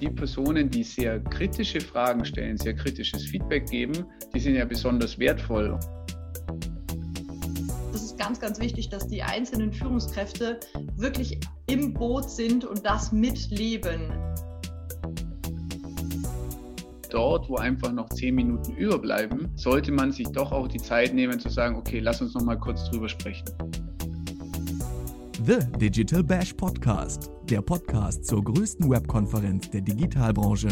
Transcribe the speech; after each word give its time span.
die 0.00 0.10
Personen, 0.10 0.70
die 0.70 0.84
sehr 0.84 1.20
kritische 1.20 1.80
Fragen 1.80 2.24
stellen, 2.24 2.56
sehr 2.56 2.74
kritisches 2.74 3.24
Feedback 3.24 3.66
geben, 3.66 4.04
die 4.34 4.40
sind 4.40 4.54
ja 4.54 4.64
besonders 4.64 5.18
wertvoll. 5.18 5.78
Das 7.92 8.02
ist 8.02 8.18
ganz, 8.18 8.40
ganz 8.40 8.60
wichtig, 8.60 8.88
dass 8.88 9.08
die 9.08 9.22
einzelnen 9.22 9.72
Führungskräfte 9.72 10.60
wirklich 10.96 11.40
im 11.66 11.92
Boot 11.94 12.30
sind 12.30 12.64
und 12.64 12.84
das 12.84 13.12
mitleben. 13.12 14.12
Dort, 17.10 17.48
wo 17.48 17.56
einfach 17.56 17.90
noch 17.90 18.08
zehn 18.10 18.34
Minuten 18.34 18.76
überbleiben, 18.76 19.48
sollte 19.56 19.90
man 19.92 20.12
sich 20.12 20.28
doch 20.28 20.52
auch 20.52 20.68
die 20.68 20.78
Zeit 20.78 21.14
nehmen 21.14 21.40
zu 21.40 21.48
sagen, 21.48 21.76
okay, 21.76 22.00
lass 22.00 22.20
uns 22.20 22.34
noch 22.34 22.42
mal 22.42 22.58
kurz 22.58 22.84
drüber 22.90 23.08
sprechen. 23.08 23.46
The 25.46 25.60
Digital 25.78 26.24
Bash 26.24 26.52
Podcast, 26.52 27.30
der 27.44 27.62
Podcast 27.62 28.26
zur 28.26 28.42
größten 28.42 28.90
Webkonferenz 28.90 29.70
der 29.70 29.82
Digitalbranche. 29.82 30.68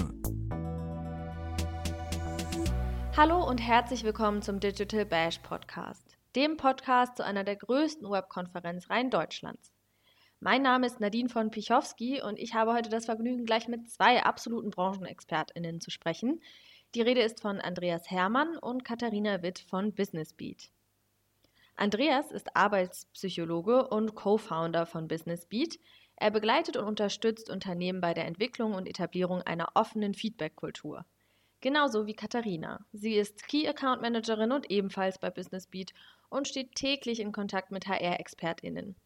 Hallo 3.16 3.48
und 3.48 3.58
herzlich 3.58 4.02
willkommen 4.02 4.42
zum 4.42 4.58
Digital 4.58 5.06
Bash 5.06 5.38
Podcast, 5.38 6.18
dem 6.34 6.56
Podcast 6.56 7.16
zu 7.16 7.24
einer 7.24 7.44
der 7.44 7.54
größten 7.54 8.10
Webkonferenzreihen 8.10 9.10
Deutschlands. 9.10 9.72
Mein 10.40 10.62
Name 10.62 10.88
ist 10.88 10.98
Nadine 10.98 11.28
von 11.28 11.52
Pichowski 11.52 12.20
und 12.20 12.36
ich 12.36 12.54
habe 12.54 12.72
heute 12.72 12.90
das 12.90 13.04
Vergnügen, 13.04 13.46
gleich 13.46 13.68
mit 13.68 13.88
zwei 13.88 14.24
absoluten 14.24 14.70
BranchenexpertInnen 14.70 15.80
zu 15.80 15.92
sprechen. 15.92 16.42
Die 16.96 17.02
Rede 17.02 17.20
ist 17.20 17.40
von 17.40 17.60
Andreas 17.60 18.10
Hermann 18.10 18.56
und 18.56 18.84
Katharina 18.84 19.42
Witt 19.42 19.60
von 19.60 19.92
Business 19.94 20.32
Beat. 20.32 20.70
Andreas 21.76 22.32
ist 22.32 22.56
Arbeitspsychologe 22.56 23.88
und 23.88 24.14
Co-Founder 24.14 24.86
von 24.86 25.08
Business 25.08 25.44
Beat. 25.44 25.78
Er 26.16 26.30
begleitet 26.30 26.78
und 26.78 26.86
unterstützt 26.86 27.50
Unternehmen 27.50 28.00
bei 28.00 28.14
der 28.14 28.24
Entwicklung 28.24 28.72
und 28.72 28.88
Etablierung 28.88 29.42
einer 29.42 29.68
offenen 29.74 30.14
Feedback-Kultur. 30.14 31.04
Genauso 31.60 32.06
wie 32.06 32.14
Katharina. 32.14 32.80
Sie 32.92 33.14
ist 33.14 33.46
Key 33.46 33.68
Account 33.68 34.00
Managerin 34.00 34.52
und 34.52 34.70
ebenfalls 34.70 35.18
bei 35.18 35.28
Business 35.30 35.66
Beat 35.66 35.92
und 36.30 36.48
steht 36.48 36.74
täglich 36.74 37.20
in 37.20 37.32
Kontakt 37.32 37.70
mit 37.70 37.86
HR-ExpertInnen. 37.86 38.96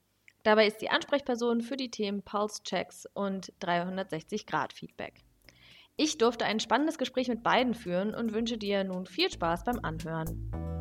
Dabei 0.44 0.68
ist 0.68 0.78
sie 0.78 0.90
Ansprechperson 0.90 1.62
für 1.62 1.76
die 1.76 1.90
Themen 1.90 2.22
Pulse-Checks 2.22 3.06
und 3.14 3.52
360-Grad-Feedback. 3.60 5.24
Ich 5.96 6.18
durfte 6.18 6.44
ein 6.44 6.60
spannendes 6.60 6.98
Gespräch 6.98 7.28
mit 7.28 7.42
beiden 7.42 7.74
führen 7.74 8.14
und 8.14 8.32
wünsche 8.32 8.56
dir 8.56 8.84
nun 8.84 9.06
viel 9.06 9.30
Spaß 9.30 9.64
beim 9.64 9.80
Anhören. 9.82 10.79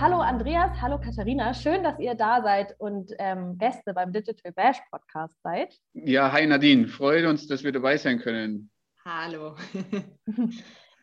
Hallo 0.00 0.20
Andreas, 0.20 0.80
hallo 0.80 0.98
Katharina. 0.98 1.52
Schön, 1.52 1.82
dass 1.82 1.98
ihr 1.98 2.14
da 2.14 2.40
seid 2.40 2.74
und 2.80 3.12
ähm, 3.18 3.58
Gäste 3.58 3.92
beim 3.92 4.14
Digital 4.14 4.50
Bash 4.50 4.78
Podcast 4.90 5.34
seid. 5.42 5.78
Ja, 5.92 6.32
hi 6.32 6.46
Nadine, 6.46 6.88
freut 6.88 7.26
uns, 7.26 7.46
dass 7.46 7.64
wir 7.64 7.70
dabei 7.70 7.98
sein 7.98 8.18
können. 8.18 8.70
Hallo. 9.04 9.56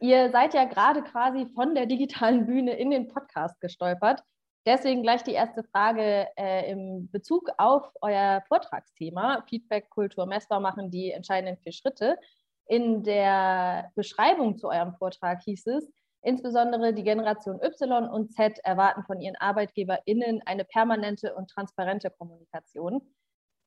ihr 0.02 0.32
seid 0.32 0.56
ja 0.56 0.66
gerade 0.66 1.04
quasi 1.04 1.46
von 1.54 1.76
der 1.76 1.86
digitalen 1.86 2.48
Bühne 2.48 2.74
in 2.74 2.90
den 2.90 3.08
Podcast 3.08 3.62
gestolpert. 3.62 4.24
Deswegen 4.66 5.04
gleich 5.04 5.22
die 5.22 5.34
erste 5.34 5.64
Frage 5.64 6.26
äh, 6.36 6.72
im 6.72 7.08
Bezug 7.12 7.52
auf 7.60 7.92
euer 8.02 8.42
Vortragsthema, 8.48 9.44
Feedback, 9.48 9.92
Kultur 9.92 10.26
messbar 10.26 10.60
machen, 10.60 10.90
die 10.90 11.12
entscheidenden 11.12 11.62
vier 11.62 11.72
Schritte. 11.72 12.18
In 12.66 13.04
der 13.04 13.92
Beschreibung 13.94 14.58
zu 14.58 14.70
eurem 14.70 14.96
Vortrag 14.96 15.44
hieß 15.44 15.68
es, 15.68 15.88
Insbesondere 16.28 16.94
die 16.94 17.06
Generation 17.06 17.62
Y 17.64 18.10
und 18.10 18.34
Z 18.34 18.60
erwarten 18.66 19.02
von 19.04 19.22
ihren 19.22 19.38
ArbeitgeberInnen 19.38 20.42
eine 20.46 20.66
permanente 20.66 21.34
und 21.34 21.50
transparente 21.50 22.10
Kommunikation. 22.10 23.02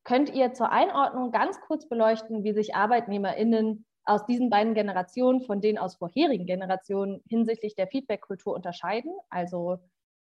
Könnt 0.05 0.29
ihr 0.29 0.53
zur 0.53 0.71
Einordnung 0.71 1.31
ganz 1.31 1.59
kurz 1.63 1.89
beleuchten, 1.89 2.45
wie 2.45 2.53
sich 2.53 2.75
ArbeitnehmerInnen 2.75 3.87
aus 4.05 4.27
diesen 4.27 4.51
beiden 4.51 4.75
Generationen 4.75 5.41
von 5.41 5.63
den 5.63 5.79
aus 5.79 5.97
vorherigen 5.97 6.45
Generationen 6.45 7.23
hinsichtlich 7.31 7.77
der 7.77 7.87
Feedback-Kultur 7.87 8.53
unterscheiden? 8.53 9.17
Also 9.31 9.79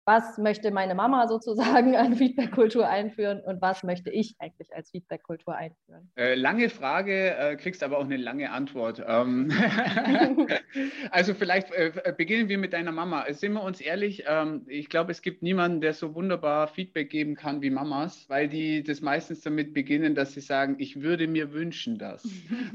was 0.06 0.38
möchte 0.38 0.72
meine 0.72 0.96
Mama 0.96 1.28
sozusagen 1.28 1.96
an 1.96 2.16
Feedback-Kultur 2.16 2.88
einführen 2.88 3.42
und 3.42 3.62
was 3.62 3.84
möchte 3.84 4.10
ich 4.10 4.36
eigentlich 4.40 4.74
als 4.76 4.92
Feedback-Kultur 4.92 5.56
einführen? 5.56 6.12
Äh, 6.16 6.36
lange 6.36 6.70
Frage, 6.70 7.36
äh, 7.36 7.56
kriegst 7.56 7.84
aber 7.84 7.98
auch 7.98 8.04
eine 8.04 8.18
lange 8.18 8.52
Antwort. 8.52 9.04
Ähm 9.06 9.52
also 11.12 11.34
vielleicht 11.34 11.72
äh, 11.72 12.14
beginnen 12.16 12.50
wir 12.50 12.58
mit 12.58 12.74
deiner 12.74 12.92
Mama. 12.92 13.26
Sind 13.32 13.54
wir 13.54 13.64
uns 13.64 13.80
ehrlich, 13.80 14.24
ähm, 14.28 14.64
ich 14.68 14.90
glaube, 14.90 15.12
es 15.12 15.22
gibt 15.22 15.42
niemanden, 15.42 15.82
der 15.82 15.94
so 15.94 16.16
wunderbar 16.16 16.68
Feedback 16.68 17.10
geben 17.10 17.36
kann 17.36 17.62
wie 17.62 17.70
Mamas, 17.70 18.26
weil 18.28 18.50
die 18.50 18.84
das 18.84 19.02
meistens 19.02 19.42
damit 19.42 19.74
beginnen, 19.74 20.16
dass 20.16 20.34
sie 20.34 20.42
sagen, 20.42 20.76
ich 20.80 21.02
würde 21.02 21.28
mir 21.28 21.54
wünschen 21.54 21.98
das. 21.98 22.28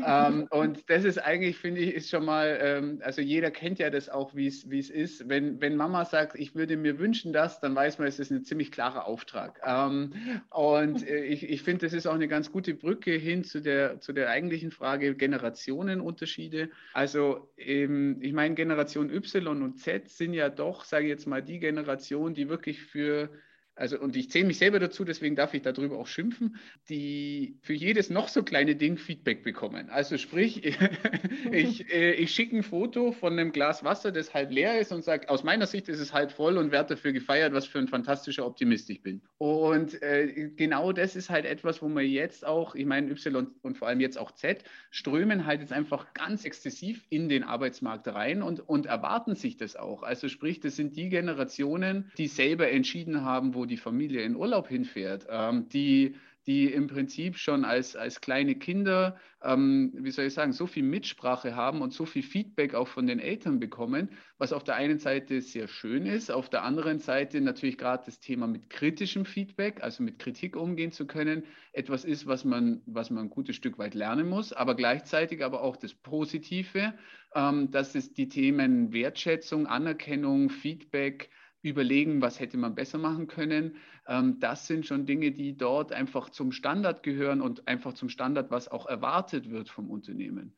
ähm, 0.06 0.46
und 0.50 0.88
das 0.88 1.04
ist 1.04 1.18
eigentlich, 1.18 1.56
finde 1.56 1.80
ich, 1.80 1.94
ist 1.94 2.10
schon 2.10 2.24
mal, 2.24 2.58
ähm, 2.60 3.00
also 3.04 3.20
jeder 3.20 3.50
kennt 3.50 3.78
ja 3.78 3.90
das 3.90 4.08
auch, 4.08 4.34
wie 4.34 4.46
es 4.46 4.64
ist. 4.64 5.28
Wenn, 5.28 5.60
wenn 5.60 5.76
Mama 5.76 6.04
sagt, 6.04 6.38
ich 6.38 6.54
würde 6.54 6.76
mir 6.76 6.98
wünschen, 6.98 7.17
wünschen 7.18 7.32
das, 7.32 7.60
dann 7.60 7.74
weiß 7.74 7.98
man, 7.98 8.06
es 8.06 8.20
ist 8.20 8.30
ein 8.30 8.44
ziemlich 8.44 8.70
klarer 8.70 9.06
Auftrag. 9.06 9.60
Ähm, 9.64 10.12
und 10.50 11.06
äh, 11.06 11.24
ich, 11.24 11.48
ich 11.48 11.62
finde, 11.62 11.86
das 11.86 11.92
ist 11.92 12.06
auch 12.06 12.14
eine 12.14 12.28
ganz 12.28 12.52
gute 12.52 12.74
Brücke 12.74 13.10
hin 13.12 13.42
zu 13.42 13.60
der, 13.60 14.00
zu 14.00 14.12
der 14.12 14.30
eigentlichen 14.30 14.70
Frage 14.70 15.16
Generationenunterschiede. 15.16 16.70
Also 16.92 17.48
ähm, 17.56 18.18
ich 18.20 18.32
meine, 18.32 18.54
Generation 18.54 19.10
Y 19.10 19.62
und 19.62 19.78
Z 19.78 20.08
sind 20.08 20.32
ja 20.32 20.48
doch, 20.48 20.84
sage 20.84 21.06
ich 21.06 21.10
jetzt 21.10 21.26
mal, 21.26 21.42
die 21.42 21.58
Generation, 21.58 22.34
die 22.34 22.48
wirklich 22.48 22.82
für 22.82 23.30
also 23.78 23.98
und 23.98 24.16
ich 24.16 24.30
zähle 24.30 24.46
mich 24.46 24.58
selber 24.58 24.78
dazu, 24.78 25.04
deswegen 25.04 25.36
darf 25.36 25.54
ich 25.54 25.62
darüber 25.62 25.98
auch 25.98 26.06
schimpfen, 26.06 26.56
die 26.88 27.56
für 27.62 27.74
jedes 27.74 28.10
noch 28.10 28.28
so 28.28 28.42
kleine 28.42 28.76
Ding 28.76 28.96
Feedback 28.96 29.44
bekommen. 29.44 29.88
Also 29.90 30.18
sprich, 30.18 30.64
ich, 31.52 31.92
äh, 31.92 32.12
ich 32.12 32.32
schicke 32.32 32.56
ein 32.56 32.62
Foto 32.62 33.12
von 33.12 33.34
einem 33.34 33.52
Glas 33.52 33.84
Wasser, 33.84 34.10
das 34.10 34.34
halb 34.34 34.50
leer 34.50 34.80
ist 34.80 34.92
und 34.92 35.04
sage, 35.04 35.28
aus 35.28 35.44
meiner 35.44 35.66
Sicht 35.66 35.88
ist 35.88 36.00
es 36.00 36.12
halb 36.12 36.32
voll 36.32 36.58
und 36.58 36.72
werde 36.72 36.94
dafür 36.94 37.12
gefeiert, 37.12 37.52
was 37.52 37.66
für 37.66 37.78
ein 37.78 37.88
fantastischer 37.88 38.44
Optimist 38.44 38.90
ich 38.90 39.02
bin. 39.02 39.22
Und 39.38 40.02
äh, 40.02 40.50
genau 40.56 40.92
das 40.92 41.14
ist 41.14 41.30
halt 41.30 41.44
etwas, 41.44 41.80
wo 41.80 41.88
man 41.88 42.04
jetzt 42.04 42.44
auch, 42.44 42.74
ich 42.74 42.86
meine 42.86 43.10
Y 43.10 43.46
und 43.62 43.78
vor 43.78 43.88
allem 43.88 44.00
jetzt 44.00 44.18
auch 44.18 44.32
Z, 44.32 44.64
strömen 44.90 45.46
halt 45.46 45.60
jetzt 45.60 45.72
einfach 45.72 46.12
ganz 46.14 46.44
exzessiv 46.44 47.04
in 47.10 47.28
den 47.28 47.44
Arbeitsmarkt 47.44 48.08
rein 48.08 48.42
und, 48.42 48.60
und 48.68 48.86
erwarten 48.86 49.36
sich 49.36 49.56
das 49.56 49.76
auch. 49.76 50.02
Also 50.02 50.28
sprich, 50.28 50.60
das 50.60 50.76
sind 50.76 50.96
die 50.96 51.08
Generationen, 51.08 52.10
die 52.18 52.26
selber 52.26 52.70
entschieden 52.70 53.24
haben, 53.24 53.54
wo 53.54 53.67
die 53.68 53.76
Familie 53.76 54.22
in 54.22 54.36
Urlaub 54.36 54.68
hinfährt, 54.68 55.26
ähm, 55.30 55.68
die, 55.68 56.16
die 56.48 56.72
im 56.72 56.86
Prinzip 56.86 57.36
schon 57.36 57.66
als, 57.66 57.94
als 57.94 58.22
kleine 58.22 58.54
Kinder, 58.54 59.18
ähm, 59.42 59.92
wie 59.94 60.10
soll 60.10 60.24
ich 60.24 60.32
sagen, 60.32 60.54
so 60.54 60.66
viel 60.66 60.82
Mitsprache 60.82 61.54
haben 61.54 61.82
und 61.82 61.92
so 61.92 62.06
viel 62.06 62.22
Feedback 62.22 62.74
auch 62.74 62.88
von 62.88 63.06
den 63.06 63.18
Eltern 63.18 63.60
bekommen, 63.60 64.08
was 64.38 64.54
auf 64.54 64.64
der 64.64 64.76
einen 64.76 64.98
Seite 64.98 65.42
sehr 65.42 65.68
schön 65.68 66.06
ist, 66.06 66.30
auf 66.30 66.48
der 66.48 66.62
anderen 66.62 67.00
Seite 67.00 67.42
natürlich 67.42 67.76
gerade 67.76 68.04
das 68.06 68.18
Thema 68.18 68.46
mit 68.46 68.70
kritischem 68.70 69.26
Feedback, 69.26 69.82
also 69.82 70.02
mit 70.02 70.18
Kritik 70.18 70.56
umgehen 70.56 70.90
zu 70.90 71.06
können, 71.06 71.44
etwas 71.74 72.06
ist, 72.06 72.26
was 72.26 72.46
man, 72.46 72.80
was 72.86 73.10
man 73.10 73.26
ein 73.26 73.30
gutes 73.30 73.54
Stück 73.54 73.78
weit 73.78 73.94
lernen 73.94 74.26
muss, 74.26 74.54
aber 74.54 74.74
gleichzeitig 74.74 75.44
aber 75.44 75.60
auch 75.60 75.76
das 75.76 75.92
Positive, 75.92 76.94
ähm, 77.34 77.70
dass 77.70 77.94
es 77.94 78.14
die 78.14 78.30
Themen 78.30 78.94
Wertschätzung, 78.94 79.66
Anerkennung, 79.66 80.48
Feedback, 80.48 81.28
überlegen, 81.62 82.22
was 82.22 82.40
hätte 82.40 82.56
man 82.56 82.74
besser 82.74 82.98
machen 82.98 83.26
können. 83.26 83.76
Ähm, 84.06 84.38
das 84.40 84.66
sind 84.66 84.86
schon 84.86 85.06
Dinge, 85.06 85.32
die 85.32 85.56
dort 85.56 85.92
einfach 85.92 86.30
zum 86.30 86.52
Standard 86.52 87.02
gehören 87.02 87.40
und 87.40 87.66
einfach 87.66 87.94
zum 87.94 88.08
Standard, 88.08 88.50
was 88.50 88.68
auch 88.68 88.86
erwartet 88.86 89.50
wird 89.50 89.68
vom 89.68 89.90
Unternehmen. 89.90 90.54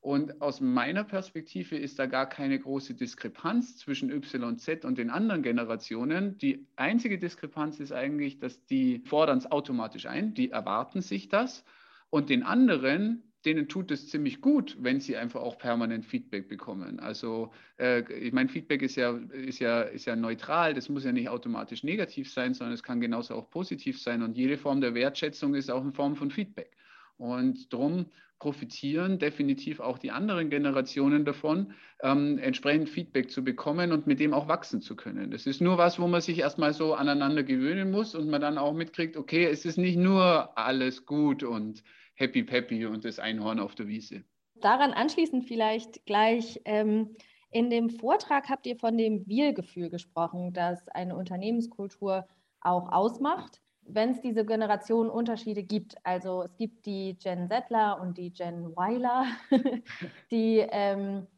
Und 0.00 0.40
aus 0.40 0.60
meiner 0.60 1.02
Perspektive 1.02 1.76
ist 1.76 1.98
da 1.98 2.06
gar 2.06 2.28
keine 2.28 2.60
große 2.60 2.94
Diskrepanz 2.94 3.76
zwischen 3.76 4.08
YZ 4.08 4.84
und 4.84 4.98
den 4.98 5.10
anderen 5.10 5.42
Generationen. 5.42 6.38
Die 6.38 6.64
einzige 6.76 7.18
Diskrepanz 7.18 7.80
ist 7.80 7.90
eigentlich, 7.90 8.38
dass 8.38 8.64
die 8.66 9.00
fordern 9.04 9.38
es 9.38 9.50
automatisch 9.50 10.06
ein, 10.06 10.32
die 10.32 10.50
erwarten 10.50 11.02
sich 11.02 11.28
das. 11.28 11.64
Und 12.08 12.30
den 12.30 12.44
anderen, 12.44 13.25
denen 13.44 13.68
tut 13.68 13.90
es 13.90 14.08
ziemlich 14.08 14.40
gut, 14.40 14.76
wenn 14.80 15.00
sie 15.00 15.16
einfach 15.16 15.40
auch 15.40 15.58
permanent 15.58 16.04
Feedback 16.04 16.48
bekommen. 16.48 16.98
Also 16.98 17.52
äh, 17.78 18.02
ich 18.12 18.32
meine, 18.32 18.48
Feedback 18.48 18.82
ist 18.82 18.96
ja, 18.96 19.10
ist, 19.10 19.60
ja, 19.60 19.82
ist 19.82 20.06
ja 20.06 20.16
neutral, 20.16 20.74
das 20.74 20.88
muss 20.88 21.04
ja 21.04 21.12
nicht 21.12 21.28
automatisch 21.28 21.84
negativ 21.84 22.32
sein, 22.32 22.54
sondern 22.54 22.74
es 22.74 22.82
kann 22.82 23.00
genauso 23.00 23.34
auch 23.34 23.50
positiv 23.50 24.00
sein. 24.00 24.22
Und 24.22 24.36
jede 24.36 24.56
Form 24.56 24.80
der 24.80 24.94
Wertschätzung 24.94 25.54
ist 25.54 25.70
auch 25.70 25.82
eine 25.82 25.92
Form 25.92 26.16
von 26.16 26.30
Feedback. 26.30 26.76
Und 27.18 27.72
darum 27.72 28.06
profitieren 28.38 29.18
definitiv 29.18 29.80
auch 29.80 29.98
die 29.98 30.10
anderen 30.10 30.50
Generationen 30.50 31.24
davon, 31.24 31.72
ähm, 32.02 32.38
entsprechend 32.38 32.90
Feedback 32.90 33.30
zu 33.30 33.42
bekommen 33.42 33.92
und 33.92 34.06
mit 34.06 34.20
dem 34.20 34.34
auch 34.34 34.48
wachsen 34.48 34.82
zu 34.82 34.94
können. 34.94 35.30
Das 35.30 35.46
ist 35.46 35.62
nur 35.62 35.78
was, 35.78 35.98
wo 35.98 36.06
man 36.06 36.20
sich 36.20 36.40
erstmal 36.40 36.74
so 36.74 36.94
aneinander 36.94 37.42
gewöhnen 37.42 37.90
muss 37.90 38.14
und 38.14 38.28
man 38.28 38.42
dann 38.42 38.58
auch 38.58 38.74
mitkriegt, 38.74 39.16
okay, 39.16 39.46
es 39.46 39.64
ist 39.64 39.78
nicht 39.78 39.96
nur 39.96 40.56
alles 40.58 41.06
gut 41.06 41.42
und 41.42 41.82
happy 42.16 42.42
peppy 42.42 42.86
und 42.86 43.04
das 43.04 43.18
Einhorn 43.18 43.60
auf 43.60 43.74
der 43.74 43.86
Wiese. 43.88 44.24
Daran 44.56 44.92
anschließend 44.92 45.44
vielleicht 45.44 46.04
gleich, 46.06 46.60
ähm, 46.64 47.16
in 47.50 47.70
dem 47.70 47.90
Vortrag 47.90 48.48
habt 48.48 48.66
ihr 48.66 48.76
von 48.76 48.98
dem 48.98 49.26
Wir-Gefühl 49.26 49.90
gesprochen, 49.90 50.52
das 50.52 50.88
eine 50.88 51.16
Unternehmenskultur 51.16 52.26
auch 52.60 52.90
ausmacht. 52.90 53.60
wenn 53.88 54.10
es 54.10 54.20
diese 54.20 54.44
Generationenunterschiede 54.44 55.62
gibt, 55.62 55.94
also 56.02 56.42
es 56.42 56.56
gibt 56.56 56.86
die 56.86 57.16
Gen 57.22 57.48
Zettler 57.48 58.00
und 58.00 58.18
die 58.18 58.32
Gen 58.32 58.74
Weiler, 58.74 59.26
die 60.32 60.58
ähm, 60.70 61.28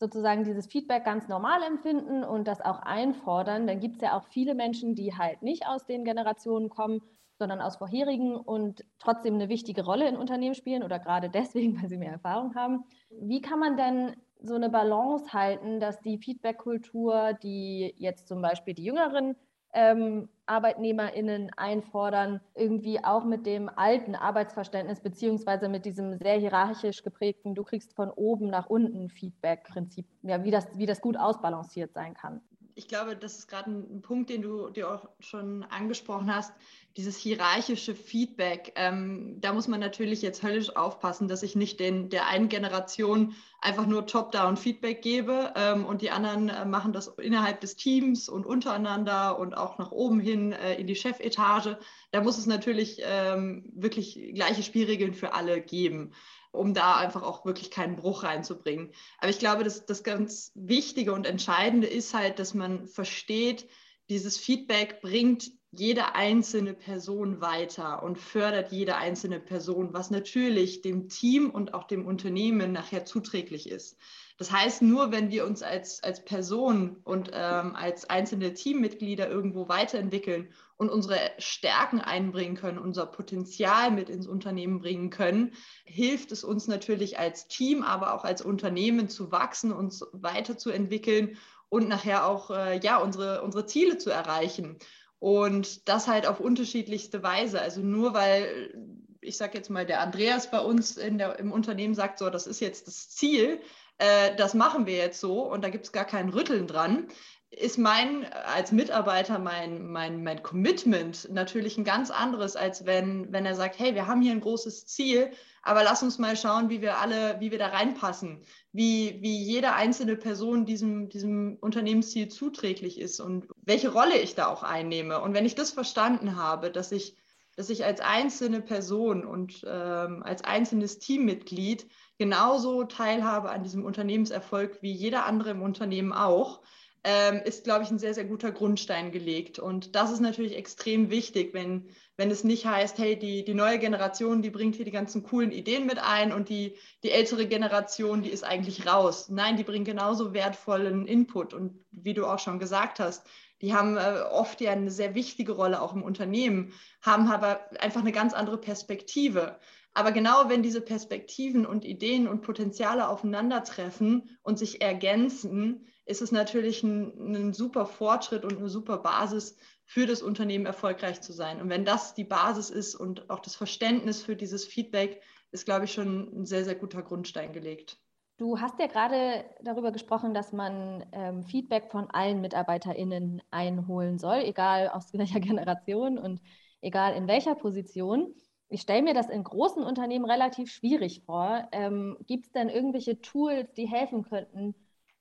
sozusagen 0.00 0.44
dieses 0.44 0.66
Feedback 0.66 1.04
ganz 1.04 1.28
normal 1.28 1.62
empfinden 1.62 2.24
und 2.24 2.48
das 2.48 2.62
auch 2.62 2.80
einfordern, 2.80 3.66
dann 3.66 3.80
gibt 3.80 3.96
es 3.96 4.02
ja 4.02 4.16
auch 4.16 4.24
viele 4.24 4.54
Menschen, 4.54 4.94
die 4.94 5.16
halt 5.16 5.42
nicht 5.42 5.66
aus 5.66 5.84
den 5.84 6.04
Generationen 6.04 6.70
kommen, 6.70 7.02
sondern 7.38 7.60
aus 7.60 7.76
vorherigen 7.76 8.36
und 8.36 8.84
trotzdem 8.98 9.34
eine 9.34 9.48
wichtige 9.48 9.84
Rolle 9.84 10.08
in 10.08 10.16
Unternehmen 10.16 10.54
spielen 10.54 10.82
oder 10.82 10.98
gerade 10.98 11.30
deswegen, 11.34 11.80
weil 11.80 11.88
sie 11.88 11.96
mehr 11.96 12.12
Erfahrung 12.12 12.54
haben. 12.54 12.84
Wie 13.10 13.40
kann 13.40 13.58
man 13.58 13.76
denn 13.76 14.16
so 14.40 14.54
eine 14.54 14.68
Balance 14.68 15.32
halten, 15.32 15.80
dass 15.80 16.00
die 16.00 16.18
Feedback-Kultur, 16.18 17.32
die 17.42 17.94
jetzt 17.96 18.28
zum 18.28 18.40
Beispiel 18.40 18.74
die 18.74 18.84
Jüngeren 18.84 19.34
ähm, 19.74 20.28
ArbeitnehmerInnen 20.46 21.50
einfordern, 21.56 22.40
irgendwie 22.54 23.04
auch 23.04 23.24
mit 23.24 23.46
dem 23.46 23.68
alten 23.68 24.14
Arbeitsverständnis 24.14 25.00
beziehungsweise 25.00 25.68
mit 25.68 25.84
diesem 25.84 26.16
sehr 26.18 26.38
hierarchisch 26.38 27.02
geprägten, 27.02 27.54
du 27.54 27.64
kriegst 27.64 27.94
von 27.94 28.10
oben 28.10 28.48
nach 28.48 28.66
unten 28.66 29.10
Feedback-Prinzip, 29.10 30.06
ja, 30.22 30.44
wie 30.44 30.50
das, 30.50 30.66
wie 30.76 30.86
das 30.86 31.00
gut 31.00 31.16
ausbalanciert 31.16 31.92
sein 31.92 32.14
kann 32.14 32.40
ich 32.78 32.86
glaube, 32.86 33.16
das 33.16 33.40
ist 33.40 33.48
gerade 33.48 33.70
ein, 33.70 34.02
Punkt, 34.02 34.30
den 34.30 34.40
du 34.40 34.70
dir 34.70 34.88
auch 34.90 35.08
schon 35.18 35.64
angesprochen 35.64 36.32
hast, 36.32 36.52
dieses 36.96 37.16
hierarchische 37.16 37.94
Feedback. 37.94 38.72
Ähm, 38.76 39.40
da 39.40 39.52
muss 39.52 39.66
man 39.66 39.80
natürlich 39.80 40.22
jetzt 40.22 40.44
höllisch 40.44 40.74
aufpassen, 40.76 41.26
dass 41.26 41.42
ich 41.42 41.56
nicht 41.56 41.80
den, 41.80 42.08
der 42.08 42.28
einen 42.28 42.48
Generation 42.48 43.34
einfach 43.60 43.86
nur 43.86 44.06
Top-Down-Feedback 44.06 45.02
gebe 45.02 45.52
ähm, 45.56 45.84
und 45.84 46.02
die 46.02 46.10
anderen 46.10 46.48
äh, 46.48 46.64
machen 46.64 46.92
das 46.92 47.08
innerhalb 47.18 47.60
des 47.60 47.74
Teams 47.74 48.28
und 48.28 48.46
untereinander 48.46 49.38
und 49.40 49.56
auch 49.56 49.78
nach 49.78 49.90
oben 49.90 50.20
hin 50.20 50.52
äh, 50.52 50.76
in 50.76 50.86
die 50.86 50.94
Chefetage. 50.94 51.76
Da 52.12 52.22
muss 52.22 52.38
es 52.38 52.46
natürlich 52.46 53.02
ähm, 53.02 53.70
wirklich 53.74 54.32
gleiche 54.34 54.62
Spielregeln 54.62 55.14
für 55.14 55.34
alle 55.34 55.60
geben 55.60 56.12
um 56.52 56.74
da 56.74 56.96
einfach 56.96 57.22
auch 57.22 57.44
wirklich 57.44 57.70
keinen 57.70 57.96
Bruch 57.96 58.22
reinzubringen. 58.22 58.90
Aber 59.18 59.30
ich 59.30 59.38
glaube, 59.38 59.64
dass 59.64 59.86
das 59.86 60.02
ganz 60.02 60.52
Wichtige 60.54 61.12
und 61.12 61.26
Entscheidende 61.26 61.86
ist 61.86 62.14
halt, 62.14 62.38
dass 62.38 62.54
man 62.54 62.86
versteht, 62.86 63.68
dieses 64.08 64.38
Feedback 64.38 65.00
bringt 65.02 65.50
jede 65.70 66.14
einzelne 66.14 66.72
Person 66.72 67.42
weiter 67.42 68.02
und 68.02 68.16
fördert 68.18 68.72
jede 68.72 68.96
einzelne 68.96 69.38
Person, 69.38 69.92
was 69.92 70.10
natürlich 70.10 70.80
dem 70.80 71.08
Team 71.10 71.50
und 71.50 71.74
auch 71.74 71.84
dem 71.84 72.06
Unternehmen 72.06 72.72
nachher 72.72 73.04
zuträglich 73.04 73.68
ist. 73.68 73.98
Das 74.38 74.50
heißt, 74.50 74.82
nur 74.82 75.12
wenn 75.12 75.30
wir 75.30 75.44
uns 75.44 75.62
als, 75.62 76.02
als 76.02 76.24
Person 76.24 76.96
und 77.04 77.30
ähm, 77.34 77.74
als 77.74 78.08
einzelne 78.08 78.54
Teammitglieder 78.54 79.28
irgendwo 79.28 79.68
weiterentwickeln 79.68 80.54
und 80.78 80.90
unsere 80.90 81.18
Stärken 81.38 82.00
einbringen 82.00 82.56
können, 82.56 82.78
unser 82.78 83.04
Potenzial 83.04 83.90
mit 83.90 84.08
ins 84.08 84.28
Unternehmen 84.28 84.78
bringen 84.78 85.10
können, 85.10 85.52
hilft 85.84 86.30
es 86.32 86.44
uns 86.44 86.68
natürlich 86.68 87.18
als 87.18 87.48
Team, 87.48 87.82
aber 87.82 88.14
auch 88.14 88.24
als 88.24 88.42
Unternehmen 88.42 89.08
zu 89.08 89.32
wachsen, 89.32 89.72
uns 89.72 90.06
weiterzuentwickeln 90.12 91.36
und 91.68 91.88
nachher 91.88 92.26
auch 92.26 92.50
äh, 92.50 92.78
ja, 92.78 92.98
unsere, 92.98 93.42
unsere 93.42 93.66
Ziele 93.66 93.98
zu 93.98 94.10
erreichen. 94.10 94.78
Und 95.18 95.88
das 95.88 96.06
halt 96.06 96.28
auf 96.28 96.38
unterschiedlichste 96.38 97.24
Weise. 97.24 97.60
Also 97.60 97.80
nur 97.80 98.14
weil, 98.14 98.72
ich 99.20 99.36
sage 99.36 99.58
jetzt 99.58 99.68
mal, 99.68 99.84
der 99.84 100.00
Andreas 100.00 100.48
bei 100.48 100.60
uns 100.60 100.94
der, 100.94 101.40
im 101.40 101.50
Unternehmen 101.50 101.96
sagt, 101.96 102.20
so, 102.20 102.30
das 102.30 102.46
ist 102.46 102.60
jetzt 102.60 102.86
das 102.86 103.10
Ziel, 103.10 103.60
äh, 103.98 104.36
das 104.36 104.54
machen 104.54 104.86
wir 104.86 104.96
jetzt 104.96 105.18
so 105.18 105.42
und 105.42 105.64
da 105.64 105.70
gibt 105.70 105.86
es 105.86 105.92
gar 105.92 106.04
kein 106.04 106.28
Rütteln 106.28 106.68
dran, 106.68 107.08
ist 107.50 107.78
mein, 107.78 108.30
als 108.32 108.72
Mitarbeiter 108.72 109.38
mein, 109.38 109.90
mein, 109.90 110.22
mein 110.22 110.42
Commitment 110.42 111.28
natürlich 111.32 111.78
ein 111.78 111.84
ganz 111.84 112.10
anderes, 112.10 112.56
als 112.56 112.84
wenn, 112.84 113.32
wenn 113.32 113.46
er 113.46 113.54
sagt, 113.54 113.78
hey, 113.78 113.94
wir 113.94 114.06
haben 114.06 114.20
hier 114.20 114.32
ein 114.32 114.40
großes 114.40 114.86
Ziel, 114.86 115.30
aber 115.62 115.82
lass 115.82 116.02
uns 116.02 116.18
mal 116.18 116.36
schauen, 116.36 116.68
wie 116.68 116.82
wir 116.82 116.98
alle, 116.98 117.40
wie 117.40 117.50
wir 117.50 117.58
da 117.58 117.68
reinpassen, 117.68 118.42
wie, 118.72 119.18
wie 119.22 119.42
jede 119.42 119.72
einzelne 119.72 120.16
Person 120.16 120.66
diesem, 120.66 121.08
diesem 121.08 121.56
Unternehmensziel 121.60 122.28
zuträglich 122.28 123.00
ist 123.00 123.18
und 123.18 123.46
welche 123.62 123.92
Rolle 123.92 124.18
ich 124.18 124.34
da 124.34 124.48
auch 124.48 124.62
einnehme. 124.62 125.20
Und 125.20 125.32
wenn 125.32 125.46
ich 125.46 125.54
das 125.54 125.70
verstanden 125.70 126.36
habe, 126.36 126.70
dass 126.70 126.92
ich, 126.92 127.16
dass 127.56 127.70
ich 127.70 127.84
als 127.84 128.00
einzelne 128.00 128.60
Person 128.60 129.24
und 129.24 129.64
ähm, 129.66 130.22
als 130.22 130.44
einzelnes 130.44 130.98
Teammitglied 130.98 131.86
genauso 132.18 132.84
teilhabe 132.84 133.50
an 133.50 133.62
diesem 133.62 133.86
Unternehmenserfolg 133.86 134.82
wie 134.82 134.92
jeder 134.92 135.24
andere 135.24 135.50
im 135.50 135.62
Unternehmen 135.62 136.12
auch, 136.12 136.60
ähm, 137.10 137.40
ist, 137.42 137.64
glaube 137.64 137.84
ich, 137.84 137.90
ein 137.90 137.98
sehr, 137.98 138.12
sehr 138.12 138.26
guter 138.26 138.52
Grundstein 138.52 139.12
gelegt. 139.12 139.58
Und 139.58 139.94
das 139.94 140.12
ist 140.12 140.20
natürlich 140.20 140.54
extrem 140.54 141.08
wichtig, 141.08 141.54
wenn, 141.54 141.88
wenn 142.18 142.30
es 142.30 142.44
nicht 142.44 142.66
heißt, 142.66 142.98
hey, 142.98 143.18
die, 143.18 143.46
die 143.46 143.54
neue 143.54 143.78
Generation, 143.78 144.42
die 144.42 144.50
bringt 144.50 144.76
hier 144.76 144.84
die 144.84 144.90
ganzen 144.90 145.22
coolen 145.22 145.50
Ideen 145.50 145.86
mit 145.86 145.98
ein 145.98 146.34
und 146.34 146.50
die, 146.50 146.74
die 147.02 147.10
ältere 147.10 147.46
Generation, 147.46 148.20
die 148.20 148.28
ist 148.28 148.44
eigentlich 148.44 148.86
raus. 148.86 149.30
Nein, 149.30 149.56
die 149.56 149.64
bringt 149.64 149.86
genauso 149.86 150.34
wertvollen 150.34 151.06
Input. 151.06 151.54
Und 151.54 151.82
wie 151.92 152.12
du 152.12 152.26
auch 152.26 152.40
schon 152.40 152.58
gesagt 152.58 153.00
hast, 153.00 153.26
die 153.62 153.72
haben 153.72 153.96
äh, 153.96 154.24
oft 154.30 154.60
ja 154.60 154.72
eine 154.72 154.90
sehr 154.90 155.14
wichtige 155.14 155.52
Rolle 155.52 155.80
auch 155.80 155.94
im 155.94 156.02
Unternehmen, 156.02 156.74
haben 157.00 157.28
aber 157.30 157.70
einfach 157.80 158.02
eine 158.02 158.12
ganz 158.12 158.34
andere 158.34 158.58
Perspektive. 158.58 159.58
Aber 159.94 160.12
genau 160.12 160.50
wenn 160.50 160.62
diese 160.62 160.82
Perspektiven 160.82 161.64
und 161.64 161.86
Ideen 161.86 162.28
und 162.28 162.42
Potenziale 162.42 163.08
aufeinandertreffen 163.08 164.36
und 164.42 164.58
sich 164.58 164.82
ergänzen, 164.82 165.86
ist 166.08 166.22
es 166.22 166.32
natürlich 166.32 166.82
ein, 166.82 167.34
ein, 167.34 167.52
super 167.52 167.84
Fortschritt 167.84 168.44
und 168.44 168.56
eine 168.56 168.70
super 168.70 168.98
Basis 168.98 169.56
für 169.84 170.06
das 170.06 170.22
Unternehmen 170.22 170.64
erfolgreich 170.64 171.20
zu 171.20 171.32
sein. 171.32 171.60
Und 171.60 171.68
wenn 171.68 171.84
das 171.84 172.14
die 172.14 172.24
Basis 172.24 172.70
ist 172.70 172.94
und 172.94 173.28
auch 173.28 173.40
das 173.40 173.54
Verständnis 173.54 174.22
für 174.22 174.34
dieses 174.34 174.64
Feedback, 174.64 175.22
ist, 175.50 175.66
glaube 175.66 175.84
ich, 175.84 175.92
schon 175.92 176.40
ein 176.40 176.46
sehr, 176.46 176.64
sehr 176.64 176.74
guter 176.74 177.02
Grundstein 177.02 177.52
gelegt. 177.52 177.98
Du 178.38 178.58
hast 178.58 178.78
ja 178.78 178.86
gerade 178.86 179.44
darüber 179.62 179.92
gesprochen, 179.92 180.32
dass 180.32 180.52
man 180.52 181.04
ähm, 181.12 181.42
Feedback 181.42 181.90
von 181.90 182.08
allen 182.10 182.40
MitarbeiterInnen 182.40 183.42
einholen 183.50 184.18
soll, 184.18 184.38
egal 184.44 184.88
aus 184.88 185.12
welcher 185.12 185.40
Generation 185.40 186.18
und 186.18 186.40
egal 186.80 187.14
in 187.14 187.28
welcher 187.28 187.54
Position. 187.54 188.34
Ich 188.70 188.82
stelle 188.82 189.02
mir 189.02 189.14
das 189.14 189.28
in 189.28 189.44
großen 189.44 189.82
Unternehmen 189.82 190.24
relativ 190.24 190.70
schwierig 190.70 191.22
vor. 191.26 191.68
Ähm, 191.72 192.16
Gibt 192.26 192.46
es 192.46 192.52
denn 192.52 192.68
irgendwelche 192.68 193.20
Tools, 193.20 193.72
die 193.74 193.88
helfen 193.88 194.22
könnten, 194.22 194.74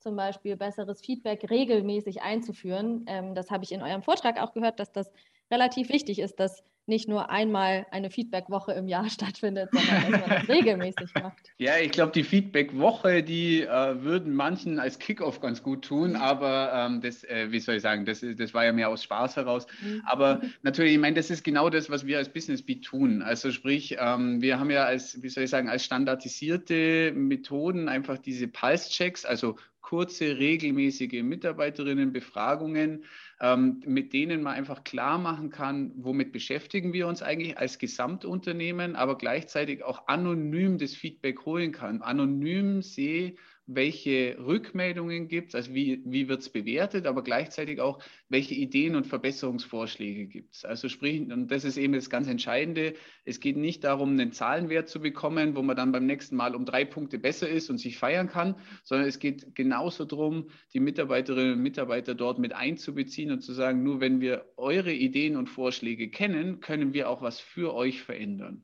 zum 0.08 0.16
Beispiel 0.16 0.56
besseres 0.56 1.02
Feedback 1.02 1.50
regelmäßig 1.50 2.22
einzuführen. 2.22 3.04
Ähm, 3.08 3.36
das 3.36 3.52
habe 3.52 3.66
ich 3.66 3.74
in 3.74 3.82
eurem 3.82 4.04
Vortrag 4.04 4.42
auch 4.42 4.54
gehört, 4.54 4.80
dass 4.80 4.94
das 4.94 5.12
relativ 5.52 5.90
wichtig 5.90 6.20
ist, 6.20 6.40
dass 6.40 6.64
nicht 6.90 7.10
nur 7.10 7.30
einmal 7.30 7.86
eine 7.92 8.10
Feedback-Woche 8.10 8.72
im 8.72 8.88
Jahr 8.88 9.10
stattfindet, 9.10 9.70
sondern 9.72 10.12
dass 10.12 10.22
man 10.22 10.30
das 10.30 10.50
regelmäßig 10.56 11.14
macht. 11.22 11.52
Ja, 11.58 11.78
ich 11.78 11.92
glaube, 11.92 12.14
die 12.14 12.24
Feedback-Woche, 12.24 13.24
die 13.24 13.64
äh, 13.64 14.02
würden 14.02 14.34
manchen 14.34 14.80
als 14.80 14.98
Kickoff 14.98 15.42
ganz 15.42 15.62
gut 15.62 15.84
tun, 15.84 16.12
mhm. 16.12 16.16
aber 16.16 16.72
ähm, 16.74 17.02
das, 17.02 17.26
äh, 17.26 17.48
wie 17.52 17.60
soll 17.60 17.76
ich 17.76 17.82
sagen, 17.82 18.06
das, 18.06 18.26
das 18.38 18.54
war 18.54 18.64
ja 18.64 18.72
mehr 18.72 18.90
aus 18.90 19.04
Spaß 19.04 19.36
heraus. 19.36 19.68
Mhm. 19.82 20.02
Aber 20.06 20.42
natürlich, 20.64 20.94
ich 20.94 21.00
meine, 21.00 21.18
das 21.18 21.30
ist 21.30 21.44
genau 21.44 21.70
das, 21.70 21.90
was 21.90 22.06
wir 22.08 22.18
als 22.18 22.30
Business 22.30 22.62
Beat 22.62 22.84
tun. 22.84 23.22
Also 23.22 23.52
sprich, 23.52 23.98
ähm, 24.00 24.42
wir 24.42 24.58
haben 24.60 24.72
ja 24.72 24.86
als, 24.86 25.22
wie 25.22 25.30
soll 25.30 25.44
ich 25.44 25.50
sagen, 25.50 25.68
als 25.68 25.84
standardisierte 25.84 27.12
Methoden 27.14 27.90
einfach 27.90 28.18
diese 28.18 28.48
Pulse-Checks, 28.48 29.26
also 29.26 29.58
kurze, 29.88 30.38
regelmäßige 30.38 31.24
Mitarbeiterinnenbefragungen, 31.24 33.06
ähm, 33.40 33.82
mit 33.86 34.12
denen 34.12 34.44
man 34.44 34.56
einfach 34.56 34.84
klar 34.84 35.18
machen 35.18 35.50
kann, 35.50 35.94
womit 35.96 36.34
beschäftigen 36.34 36.92
wir 36.92 37.08
uns 37.08 37.22
eigentlich 37.22 37.58
als 37.58 37.80
Gesamtunternehmen, 37.80 38.98
aber 38.98 39.18
gleichzeitig 39.18 39.84
auch 39.84 40.10
anonym 40.10 40.78
das 40.78 40.94
Feedback 40.94 41.46
holen 41.46 41.72
kann. 41.72 42.02
Anonym 42.02 42.82
sehe, 42.82 43.36
welche 43.68 44.38
Rückmeldungen 44.40 45.28
gibt 45.28 45.50
es, 45.50 45.56
also 45.56 45.74
wie, 45.74 46.02
wie 46.06 46.30
wird 46.30 46.42
es 46.42 46.50
bewertet, 46.50 47.06
aber 47.06 47.22
gleichzeitig 47.22 47.82
auch, 47.82 48.00
welche 48.30 48.56
Ideen 48.56 48.96
und 48.96 49.06
Verbesserungsvorschläge 49.06 50.26
gibt 50.26 50.56
es. 50.56 50.66
Also 50.66 50.88
sprich, 50.88 51.20
und 51.20 51.50
das 51.52 51.66
ist 51.66 51.78
eben 51.78 51.94
das 51.94 52.10
ganz 52.10 52.30
Entscheidende, 52.30 52.94
es 53.26 53.42
geht 53.42 53.58
nicht 53.58 53.84
darum, 53.84 54.12
einen 54.12 54.32
Zahlenwert 54.32 54.88
zu 54.88 55.02
bekommen, 55.02 55.56
wo 55.58 55.62
man 55.62 55.76
dann 55.76 55.92
beim 55.92 56.06
nächsten 56.06 56.38
Mal 56.38 56.56
um 56.56 56.66
drei 56.66 56.86
Punkte 56.86 57.20
besser 57.20 57.50
ist 57.50 57.70
und 57.70 57.78
sich 57.78 57.98
feiern 57.98 58.30
kann, 58.30 58.56
sondern 58.84 59.08
es 59.08 59.20
geht 59.20 59.54
genauso 59.54 60.06
darum, 60.06 60.50
die 60.74 60.80
Mitarbeiterinnen 60.80 61.54
und 61.54 61.62
Mitarbeiter 61.62 62.16
dort 62.16 62.40
mit 62.40 62.54
einzubeziehen 62.54 63.32
und 63.32 63.42
zu 63.42 63.52
sagen, 63.52 63.84
nur 63.84 64.00
wenn 64.00 64.22
wir 64.22 64.46
eure 64.56 64.94
Ideen 64.94 65.36
und 65.36 65.48
Vorschläge 65.48 66.10
kennen, 66.10 66.62
können 66.62 66.94
wir 66.94 67.10
auch 67.10 67.22
was 67.22 67.42
für 67.42 67.74
euch 67.74 68.02
verändern. 68.02 68.64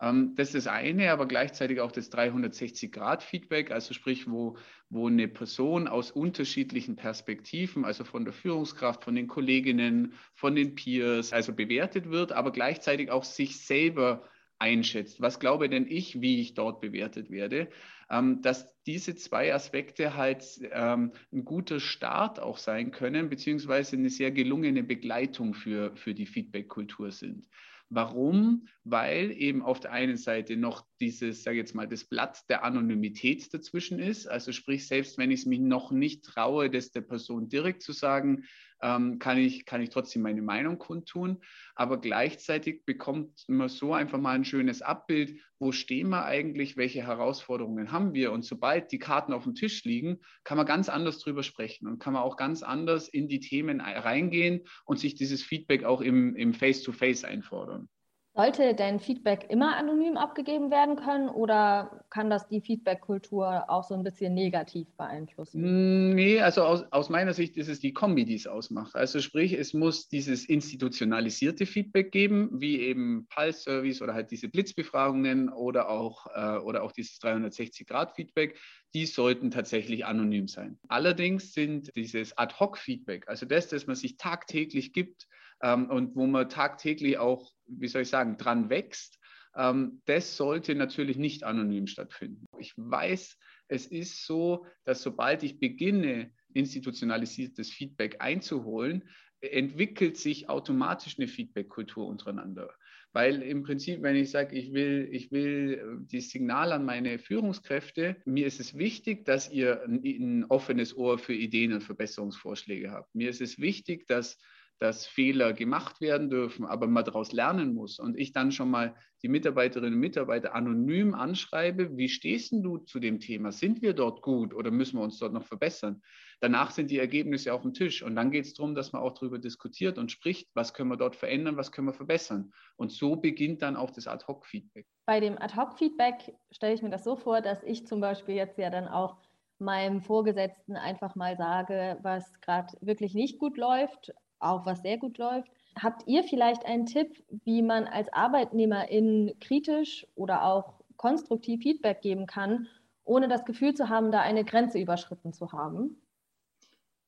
Ähm, 0.00 0.34
das 0.34 0.48
ist 0.48 0.66
das 0.66 0.72
eine, 0.72 1.12
aber 1.12 1.26
gleichzeitig 1.26 1.80
auch 1.80 1.92
das 1.92 2.10
360-Grad-Feedback, 2.12 3.70
also 3.70 3.94
sprich, 3.94 4.28
wo, 4.30 4.56
wo 4.90 5.08
eine 5.08 5.28
Person 5.28 5.88
aus 5.88 6.10
unterschiedlichen 6.10 6.96
Perspektiven, 6.96 7.84
also 7.84 8.04
von 8.04 8.24
der 8.24 8.34
Führungskraft, 8.34 9.04
von 9.04 9.14
den 9.14 9.28
Kolleginnen, 9.28 10.14
von 10.34 10.54
den 10.54 10.74
Peers, 10.74 11.32
also 11.32 11.52
bewertet 11.52 12.10
wird, 12.10 12.32
aber 12.32 12.52
gleichzeitig 12.52 13.10
auch 13.10 13.24
sich 13.24 13.60
selber 13.60 14.24
einschätzt. 14.58 15.20
Was 15.20 15.40
glaube 15.40 15.68
denn 15.68 15.86
ich, 15.88 16.20
wie 16.20 16.40
ich 16.40 16.54
dort 16.54 16.80
bewertet 16.80 17.30
werde? 17.30 17.68
Ähm, 18.10 18.42
dass 18.42 18.74
diese 18.84 19.14
zwei 19.14 19.54
Aspekte 19.54 20.14
halt 20.14 20.44
ähm, 20.72 21.12
ein 21.32 21.44
guter 21.44 21.80
Start 21.80 22.38
auch 22.38 22.58
sein 22.58 22.90
können, 22.90 23.28
beziehungsweise 23.28 23.96
eine 23.96 24.10
sehr 24.10 24.30
gelungene 24.30 24.82
Begleitung 24.82 25.54
für, 25.54 25.96
für 25.96 26.14
die 26.14 26.26
Feedback-Kultur 26.26 27.10
sind. 27.10 27.48
Warum? 27.88 28.66
Weil 28.84 29.30
eben 29.32 29.62
auf 29.62 29.80
der 29.80 29.92
einen 29.92 30.16
Seite 30.16 30.56
noch 30.56 30.86
dieses, 31.04 31.42
sage 31.42 31.58
jetzt 31.58 31.74
mal, 31.74 31.86
das 31.86 32.04
Blatt 32.04 32.40
der 32.48 32.64
Anonymität 32.64 33.52
dazwischen 33.52 33.98
ist. 33.98 34.26
Also 34.26 34.52
sprich, 34.52 34.86
selbst 34.86 35.18
wenn 35.18 35.30
ich 35.30 35.40
es 35.40 35.46
mich 35.46 35.60
noch 35.60 35.90
nicht 35.90 36.24
traue, 36.24 36.70
das 36.70 36.90
der 36.90 37.02
Person 37.02 37.48
direkt 37.48 37.82
zu 37.82 37.92
sagen, 37.92 38.44
ähm, 38.82 39.18
kann, 39.18 39.38
ich, 39.38 39.64
kann 39.66 39.80
ich 39.80 39.90
trotzdem 39.90 40.22
meine 40.22 40.42
Meinung 40.42 40.78
kundtun. 40.78 41.42
Aber 41.74 42.00
gleichzeitig 42.00 42.84
bekommt 42.84 43.44
man 43.48 43.68
so 43.68 43.94
einfach 43.94 44.18
mal 44.18 44.34
ein 44.34 44.44
schönes 44.44 44.82
Abbild, 44.82 45.40
wo 45.58 45.72
stehen 45.72 46.08
wir 46.08 46.24
eigentlich, 46.24 46.76
welche 46.76 47.06
Herausforderungen 47.06 47.92
haben 47.92 48.14
wir. 48.14 48.32
Und 48.32 48.44
sobald 48.44 48.92
die 48.92 48.98
Karten 48.98 49.32
auf 49.32 49.44
dem 49.44 49.54
Tisch 49.54 49.84
liegen, 49.84 50.20
kann 50.44 50.56
man 50.56 50.66
ganz 50.66 50.88
anders 50.88 51.18
drüber 51.18 51.42
sprechen 51.42 51.86
und 51.86 51.98
kann 51.98 52.12
man 52.12 52.22
auch 52.22 52.36
ganz 52.36 52.62
anders 52.62 53.08
in 53.08 53.28
die 53.28 53.40
Themen 53.40 53.80
reingehen 53.80 54.66
und 54.84 54.98
sich 54.98 55.14
dieses 55.14 55.42
Feedback 55.42 55.84
auch 55.84 56.00
im, 56.00 56.52
Face-to-Face 56.54 57.24
-face 57.24 57.28
einfordern. 57.28 57.88
Sollte 58.36 58.74
dein 58.74 58.98
Feedback 58.98 59.46
immer 59.48 59.76
anonym 59.76 60.16
abgegeben 60.16 60.72
werden 60.72 60.96
können 60.96 61.28
oder 61.28 62.04
kann 62.10 62.30
das 62.30 62.48
die 62.48 62.60
Feedback-Kultur 62.60 63.66
auch 63.68 63.84
so 63.84 63.94
ein 63.94 64.02
bisschen 64.02 64.34
negativ 64.34 64.88
beeinflussen? 64.96 65.62
Mm, 65.62 66.14
nee, 66.16 66.40
also 66.40 66.64
aus, 66.64 66.82
aus, 66.90 67.10
meiner 67.10 67.32
Sicht 67.32 67.56
ist 67.56 67.68
es 67.68 67.78
die 67.78 67.92
Kombi, 67.92 68.24
die 68.24 68.34
es 68.34 68.48
ausmacht. 68.48 68.96
Also 68.96 69.20
sprich, 69.20 69.52
es 69.52 69.72
muss 69.72 70.08
dieses 70.08 70.46
institutionalisierte 70.46 71.64
Feedback 71.64 72.10
geben, 72.10 72.50
wie 72.54 72.80
eben 72.80 73.28
Pulse-Service 73.28 74.02
oder 74.02 74.14
halt 74.14 74.32
diese 74.32 74.48
Blitzbefragungen 74.48 75.48
oder 75.48 75.88
auch, 75.88 76.26
äh, 76.34 76.58
oder 76.58 76.82
auch 76.82 76.90
dieses 76.90 77.20
360-Grad-Feedback, 77.20 78.58
die 78.94 79.06
sollten 79.06 79.52
tatsächlich 79.52 80.06
anonym 80.06 80.48
sein. 80.48 80.80
Allerdings 80.88 81.52
sind 81.52 81.94
dieses 81.94 82.36
Ad-Hoc-Feedback, 82.36 83.28
also 83.28 83.46
das, 83.46 83.68
das 83.68 83.86
man 83.86 83.94
sich 83.94 84.16
tagtäglich 84.16 84.92
gibt, 84.92 85.28
ähm, 85.62 85.90
und 85.90 86.16
wo 86.16 86.26
man 86.26 86.48
tagtäglich 86.48 87.18
auch, 87.18 87.52
wie 87.66 87.88
soll 87.88 88.02
ich 88.02 88.08
sagen, 88.08 88.36
dran 88.36 88.70
wächst, 88.70 89.18
ähm, 89.56 90.02
das 90.06 90.36
sollte 90.36 90.74
natürlich 90.74 91.16
nicht 91.16 91.44
anonym 91.44 91.86
stattfinden. 91.86 92.46
Ich 92.58 92.72
weiß, 92.76 93.38
es 93.68 93.86
ist 93.86 94.26
so, 94.26 94.66
dass 94.84 95.02
sobald 95.02 95.42
ich 95.42 95.58
beginne, 95.58 96.32
institutionalisiertes 96.52 97.70
Feedback 97.70 98.16
einzuholen, 98.20 99.08
entwickelt 99.40 100.16
sich 100.16 100.48
automatisch 100.48 101.18
eine 101.18 101.28
Feedback-Kultur 101.28 102.06
untereinander. 102.06 102.70
Weil 103.12 103.42
im 103.42 103.62
Prinzip, 103.62 104.02
wenn 104.02 104.16
ich 104.16 104.30
sage, 104.30 104.56
ich 104.56 104.72
will, 104.72 105.08
ich 105.12 105.30
will 105.30 105.74
äh, 105.74 106.06
die 106.10 106.20
Signal 106.20 106.72
an 106.72 106.84
meine 106.84 107.18
Führungskräfte, 107.18 108.16
mir 108.24 108.46
ist 108.46 108.58
es 108.58 108.76
wichtig, 108.76 109.24
dass 109.24 109.50
ihr 109.50 109.84
ein, 109.84 110.02
ein 110.02 110.44
offenes 110.46 110.96
Ohr 110.96 111.18
für 111.18 111.34
Ideen 111.34 111.72
und 111.72 111.82
Verbesserungsvorschläge 111.82 112.90
habt. 112.90 113.14
Mir 113.14 113.30
ist 113.30 113.40
es 113.40 113.60
wichtig, 113.60 114.08
dass 114.08 114.38
dass 114.78 115.06
Fehler 115.06 115.52
gemacht 115.52 116.00
werden 116.00 116.30
dürfen, 116.30 116.66
aber 116.66 116.86
man 116.86 117.04
daraus 117.04 117.32
lernen 117.32 117.74
muss 117.74 117.98
und 117.98 118.18
ich 118.18 118.32
dann 118.32 118.52
schon 118.52 118.70
mal 118.70 118.94
die 119.22 119.28
Mitarbeiterinnen 119.28 119.94
und 119.94 120.00
Mitarbeiter 120.00 120.54
anonym 120.54 121.14
anschreibe, 121.14 121.96
wie 121.96 122.08
stehst 122.08 122.52
du 122.52 122.78
zu 122.78 123.00
dem 123.00 123.20
Thema? 123.20 123.52
Sind 123.52 123.80
wir 123.80 123.94
dort 123.94 124.20
gut 124.20 124.52
oder 124.52 124.70
müssen 124.70 124.98
wir 124.98 125.04
uns 125.04 125.18
dort 125.18 125.32
noch 125.32 125.46
verbessern? 125.46 126.02
Danach 126.40 126.70
sind 126.70 126.90
die 126.90 126.98
Ergebnisse 126.98 127.54
auf 127.54 127.62
dem 127.62 127.72
Tisch 127.72 128.02
und 128.02 128.16
dann 128.16 128.30
geht 128.30 128.44
es 128.44 128.54
darum, 128.54 128.74
dass 128.74 128.92
man 128.92 129.00
auch 129.00 129.14
darüber 129.14 129.38
diskutiert 129.38 129.96
und 129.96 130.12
spricht, 130.12 130.50
was 130.54 130.74
können 130.74 130.90
wir 130.90 130.98
dort 130.98 131.16
verändern, 131.16 131.56
was 131.56 131.72
können 131.72 131.88
wir 131.88 131.94
verbessern. 131.94 132.52
Und 132.76 132.92
so 132.92 133.16
beginnt 133.16 133.62
dann 133.62 133.76
auch 133.76 133.90
das 133.90 134.06
Ad-Hoc-Feedback. 134.06 134.86
Bei 135.06 135.20
dem 135.20 135.38
Ad-Hoc-Feedback 135.40 136.34
stelle 136.50 136.74
ich 136.74 136.82
mir 136.82 136.90
das 136.90 137.04
so 137.04 137.16
vor, 137.16 137.40
dass 137.40 137.62
ich 137.62 137.86
zum 137.86 138.00
Beispiel 138.00 138.34
jetzt 138.34 138.58
ja 138.58 138.68
dann 138.68 138.88
auch 138.88 139.16
meinem 139.58 140.02
Vorgesetzten 140.02 140.76
einfach 140.76 141.14
mal 141.14 141.36
sage, 141.36 141.98
was 142.02 142.30
gerade 142.40 142.76
wirklich 142.80 143.14
nicht 143.14 143.38
gut 143.38 143.56
läuft, 143.56 144.12
auch 144.44 144.66
was 144.66 144.82
sehr 144.82 144.98
gut 144.98 145.18
läuft. 145.18 145.50
Habt 145.80 146.06
ihr 146.06 146.22
vielleicht 146.22 146.64
einen 146.64 146.86
Tipp, 146.86 147.24
wie 147.44 147.62
man 147.62 147.84
als 147.84 148.12
Arbeitnehmerin 148.12 149.34
kritisch 149.40 150.06
oder 150.14 150.44
auch 150.44 150.74
konstruktiv 150.96 151.62
Feedback 151.62 152.00
geben 152.00 152.26
kann, 152.26 152.68
ohne 153.04 153.28
das 153.28 153.44
Gefühl 153.44 153.74
zu 153.74 153.88
haben, 153.88 154.12
da 154.12 154.20
eine 154.20 154.44
Grenze 154.44 154.78
überschritten 154.78 155.32
zu 155.32 155.52
haben? 155.52 156.00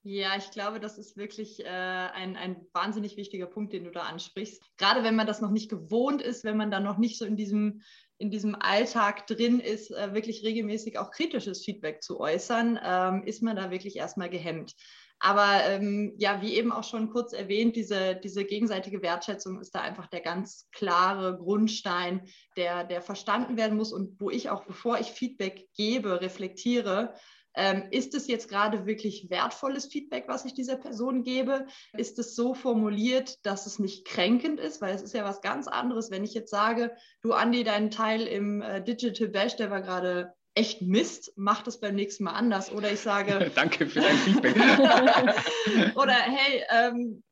Ja, 0.09 0.37
ich 0.37 0.53
glaube, 0.53 0.79
das 0.79 0.99
ist 0.99 1.17
wirklich 1.17 1.65
äh, 1.65 1.69
ein, 1.69 2.37
ein 2.37 2.65
wahnsinnig 2.73 3.17
wichtiger 3.17 3.47
Punkt, 3.47 3.73
den 3.73 3.83
du 3.83 3.91
da 3.91 4.03
ansprichst. 4.03 4.63
Gerade 4.77 5.03
wenn 5.03 5.17
man 5.17 5.27
das 5.27 5.41
noch 5.41 5.51
nicht 5.51 5.69
gewohnt 5.69 6.23
ist, 6.23 6.45
wenn 6.45 6.57
man 6.57 6.71
da 6.71 6.79
noch 6.79 6.97
nicht 6.97 7.19
so 7.19 7.25
in 7.25 7.37
diesem, 7.37 7.83
in 8.19 8.31
diesem 8.31 8.55
Alltag 8.55 9.27
drin 9.27 9.59
ist, 9.59 9.91
äh, 9.91 10.15
wirklich 10.15 10.45
regelmäßig 10.45 11.01
auch 11.01 11.11
kritisches 11.11 11.65
Feedback 11.65 12.05
zu 12.05 12.21
äußern, 12.21 12.79
ähm, 12.85 13.25
ist 13.25 13.43
man 13.43 13.57
da 13.57 13.73
wirklich 13.73 13.97
erstmal 13.97 14.31
gehemmt. 14.31 14.77
Aber 15.19 15.65
ähm, 15.65 16.15
ja, 16.19 16.43
wie 16.43 16.55
eben 16.55 16.73
auch 16.73 16.85
schon 16.85 17.11
kurz 17.11 17.33
erwähnt, 17.33 17.75
diese, 17.75 18.17
diese 18.17 18.45
gegenseitige 18.45 19.01
Wertschätzung 19.01 19.61
ist 19.61 19.75
da 19.75 19.81
einfach 19.81 20.07
der 20.09 20.21
ganz 20.21 20.69
klare 20.73 21.39
Grundstein, 21.39 22.29
der, 22.57 22.85
der 22.85 23.01
verstanden 23.01 23.57
werden 23.57 23.77
muss 23.77 23.93
und 23.93 24.21
wo 24.21 24.31
ich 24.31 24.51
auch, 24.51 24.65
bevor 24.65 24.99
ich 25.01 25.07
Feedback 25.07 25.69
gebe, 25.75 26.21
reflektiere, 26.21 27.15
ähm, 27.57 27.85
ist 27.91 28.15
es 28.15 28.27
jetzt 28.29 28.49
gerade 28.49 28.85
wirklich 28.85 29.31
wertvolles 29.31 29.87
Feedback, 29.87 30.25
was 30.29 30.45
ich 30.45 30.53
dieser 30.53 30.77
Person 30.77 31.23
gebe? 31.23 31.67
Ist 31.97 32.19
es 32.19 32.37
so 32.37 32.53
formuliert, 32.53 33.39
dass 33.47 33.65
es 33.65 33.79
nicht 33.79 34.07
kränkend 34.07 34.61
ist? 34.61 34.83
Weil 34.83 34.95
es 34.95 35.03
ist 35.03 35.15
ja 35.15 35.25
was 35.25 35.41
ganz 35.41 35.67
anderes, 35.67 36.11
wenn 36.11 36.23
ich 36.23 36.35
jetzt 36.35 36.51
sage, 36.51 36.95
du 37.23 37.33
Andi, 37.33 37.65
dein 37.65 37.91
Teil 37.91 38.27
im 38.27 38.61
äh, 38.61 38.85
Digital 38.85 39.29
Bash, 39.29 39.57
der 39.57 39.71
war 39.71 39.81
gerade 39.81 40.35
echt 40.57 40.83
Mist, 40.83 41.33
mach 41.37 41.63
das 41.63 41.79
beim 41.79 41.95
nächsten 41.95 42.25
Mal 42.25 42.33
anders. 42.33 42.73
Oder 42.73 42.91
ich 42.91 43.01
sage. 43.01 43.51
Danke 43.55 43.87
für 43.87 44.01
dein 44.01 44.17
Feedback. 44.17 44.57
oder 45.97 46.15
hey, 46.15 46.65
ähm, 46.71 47.23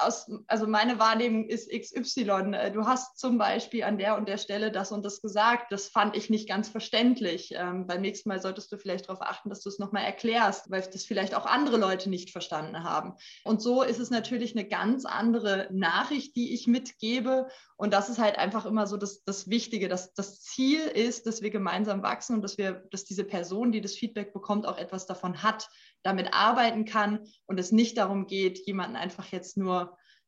aus, 0.00 0.30
also 0.46 0.66
meine 0.66 0.98
Wahrnehmung 0.98 1.48
ist 1.48 1.70
XY. 1.70 2.54
Äh, 2.54 2.70
du 2.72 2.86
hast 2.86 3.18
zum 3.18 3.38
Beispiel 3.38 3.84
an 3.84 3.98
der 3.98 4.16
und 4.16 4.28
der 4.28 4.38
Stelle 4.38 4.70
das 4.70 4.92
und 4.92 5.04
das 5.04 5.20
gesagt. 5.20 5.72
Das 5.72 5.88
fand 5.88 6.16
ich 6.16 6.30
nicht 6.30 6.48
ganz 6.48 6.68
verständlich. 6.68 7.52
Ähm, 7.56 7.86
beim 7.86 8.00
nächsten 8.00 8.28
Mal 8.28 8.40
solltest 8.40 8.72
du 8.72 8.78
vielleicht 8.78 9.08
darauf 9.08 9.22
achten, 9.22 9.48
dass 9.48 9.62
du 9.62 9.68
es 9.68 9.78
nochmal 9.78 10.04
erklärst, 10.04 10.70
weil 10.70 10.82
das 10.82 11.04
vielleicht 11.04 11.34
auch 11.34 11.46
andere 11.46 11.76
Leute 11.76 12.10
nicht 12.10 12.30
verstanden 12.30 12.84
haben. 12.84 13.14
Und 13.44 13.62
so 13.62 13.82
ist 13.82 14.00
es 14.00 14.10
natürlich 14.10 14.56
eine 14.56 14.66
ganz 14.66 15.04
andere 15.04 15.68
Nachricht, 15.70 16.36
die 16.36 16.54
ich 16.54 16.66
mitgebe. 16.66 17.48
Und 17.76 17.92
das 17.92 18.08
ist 18.08 18.18
halt 18.18 18.38
einfach 18.38 18.66
immer 18.66 18.86
so 18.86 18.96
das, 18.96 19.24
das 19.24 19.48
Wichtige. 19.48 19.88
Dass 19.88 20.14
das 20.14 20.42
Ziel 20.42 20.80
ist, 20.80 21.26
dass 21.26 21.42
wir 21.42 21.50
gemeinsam 21.50 22.02
wachsen 22.02 22.36
und 22.36 22.42
dass 22.42 22.58
wir, 22.58 22.84
dass 22.90 23.04
diese 23.04 23.24
Person, 23.24 23.72
die 23.72 23.80
das 23.80 23.94
Feedback 23.94 24.32
bekommt, 24.32 24.66
auch 24.66 24.78
etwas 24.78 25.06
davon 25.06 25.42
hat, 25.42 25.68
damit 26.04 26.34
arbeiten 26.34 26.84
kann 26.84 27.26
und 27.46 27.58
es 27.58 27.72
nicht 27.72 27.96
darum 27.96 28.26
geht, 28.26 28.66
jemanden 28.66 28.96
einfach 28.96 29.26
jetzt 29.32 29.56
nur 29.56 29.63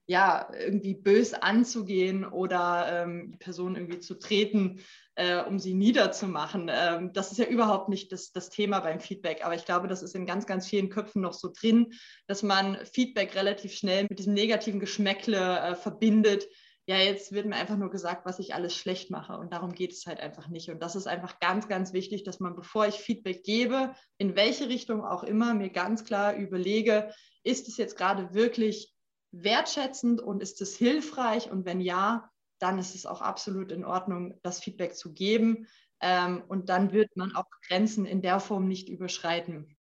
ja, 0.09 0.49
irgendwie 0.57 0.95
bös 0.95 1.35
anzugehen 1.35 2.25
oder 2.25 3.05
ähm, 3.05 3.33
die 3.33 3.39
Person 3.39 3.75
irgendwie 3.75 3.99
zu 3.99 4.19
treten, 4.19 4.81
äh, 5.17 5.43
um 5.43 5.59
sie 5.59 5.75
niederzumachen. 5.75 6.71
Ähm, 6.73 7.13
das 7.13 7.33
ist 7.33 7.39
ja 7.39 7.47
überhaupt 7.47 7.89
nicht 7.89 8.13
das, 8.13 8.31
das 8.31 8.49
Thema 8.49 8.79
beim 8.81 9.01
Feedback. 9.01 9.45
Aber 9.45 9.57
ich 9.57 9.65
glaube, 9.65 9.89
das 9.89 10.03
ist 10.03 10.15
in 10.15 10.27
ganz, 10.27 10.47
ganz 10.47 10.69
vielen 10.69 10.91
Köpfen 10.91 11.23
noch 11.23 11.33
so 11.33 11.51
drin, 11.53 11.93
dass 12.29 12.45
man 12.45 12.79
Feedback 12.93 13.35
relativ 13.35 13.73
schnell 13.73 14.07
mit 14.09 14.21
diesem 14.21 14.35
negativen 14.35 14.79
Geschmäckle 14.79 15.59
äh, 15.59 15.75
verbindet, 15.75 16.47
ja, 16.89 16.99
jetzt 16.99 17.33
wird 17.33 17.47
mir 17.47 17.57
einfach 17.57 17.77
nur 17.77 17.91
gesagt, 17.91 18.27
was 18.27 18.39
ich 18.39 18.55
alles 18.55 18.77
schlecht 18.77 19.11
mache. 19.11 19.37
Und 19.37 19.53
darum 19.53 19.73
geht 19.73 19.93
es 19.93 20.07
halt 20.07 20.21
einfach 20.21 20.47
nicht. 20.47 20.71
Und 20.71 20.81
das 20.81 20.95
ist 20.95 21.09
einfach 21.09 21.41
ganz, 21.41 21.67
ganz 21.67 21.93
wichtig, 21.93 22.23
dass 22.23 22.39
man, 22.39 22.55
bevor 22.55 22.87
ich 22.87 22.95
Feedback 22.95 23.43
gebe, 23.43 23.93
in 24.19 24.37
welche 24.37 24.69
Richtung 24.69 25.05
auch 25.05 25.25
immer, 25.25 25.53
mir 25.55 25.71
ganz 25.71 26.05
klar 26.05 26.37
überlege, 26.37 27.13
ist 27.43 27.67
es 27.67 27.77
jetzt 27.77 27.97
gerade 27.97 28.35
wirklich 28.35 28.96
wertschätzend 29.43 30.21
und 30.21 30.43
ist 30.43 30.61
es 30.61 30.77
hilfreich? 30.77 31.51
Und 31.51 31.65
wenn 31.65 31.81
ja, 31.81 32.31
dann 32.59 32.79
ist 32.79 32.95
es 32.95 33.07
auch 33.07 33.21
absolut 33.21 33.73
in 33.73 33.85
Ordnung, 33.85 34.39
das 34.43 34.61
Feedback 34.61 34.97
zu 34.97 35.13
geben. 35.13 35.67
Ähm, 36.01 36.43
und 36.49 36.69
dann 36.69 36.93
wird 36.93 37.17
man 37.17 37.35
auch 37.35 37.47
Grenzen 37.67 38.07
in 38.07 38.23
der 38.23 38.41
Form 38.41 38.69
nicht 38.69 38.89
überschreiten. 38.89 39.77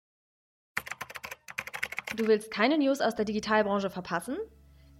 Du 2.15 2.27
willst 2.27 2.51
keine 2.51 2.77
News 2.77 3.01
aus 3.01 3.15
der 3.15 3.25
Digitalbranche 3.25 3.89
verpassen? 3.89 4.37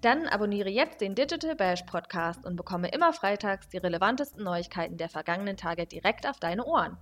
Dann 0.02 0.28
abonniere 0.28 0.70
jetzt 0.70 1.00
den 1.00 1.16
Digital 1.16 1.56
Bash 1.56 1.84
Podcast 1.84 2.46
und 2.46 2.56
bekomme 2.56 2.90
immer 2.90 3.14
freitags 3.14 3.70
die 3.70 3.78
relevantesten 3.78 4.44
Neuigkeiten 4.44 4.98
der 4.98 5.10
vergangenen 5.10 5.56
Tage 5.56 5.86
direkt 5.86 6.28
auf 6.28 6.40
deine 6.40 6.66
Ohren. 6.66 6.98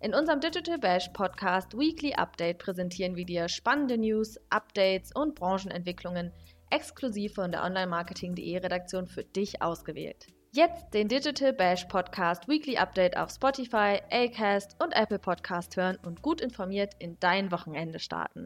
In 0.00 0.12
unserem 0.12 0.40
Digital 0.40 0.78
Bash 0.78 1.08
Podcast 1.14 1.78
Weekly 1.78 2.12
Update 2.14 2.58
präsentieren 2.58 3.16
wir 3.16 3.24
dir 3.24 3.48
spannende 3.48 3.96
News, 3.96 4.38
Updates 4.50 5.12
und 5.14 5.34
Branchenentwicklungen 5.34 6.32
exklusiv 6.74 7.34
von 7.34 7.52
der 7.52 7.62
Online-Marketing.de 7.62 8.58
Redaktion 8.58 9.06
für 9.06 9.22
dich 9.22 9.62
ausgewählt. 9.62 10.26
Jetzt 10.52 10.92
den 10.92 11.06
Digital 11.06 11.52
Bash 11.52 11.84
Podcast 11.84 12.48
Weekly 12.48 12.76
Update 12.78 13.16
auf 13.16 13.30
Spotify, 13.30 14.00
Acast 14.10 14.76
und 14.82 14.92
Apple 14.92 15.20
Podcast 15.20 15.76
hören 15.76 15.96
und 16.04 16.20
gut 16.20 16.40
informiert 16.40 16.94
in 16.98 17.16
dein 17.20 17.52
Wochenende 17.52 18.00
starten 18.00 18.44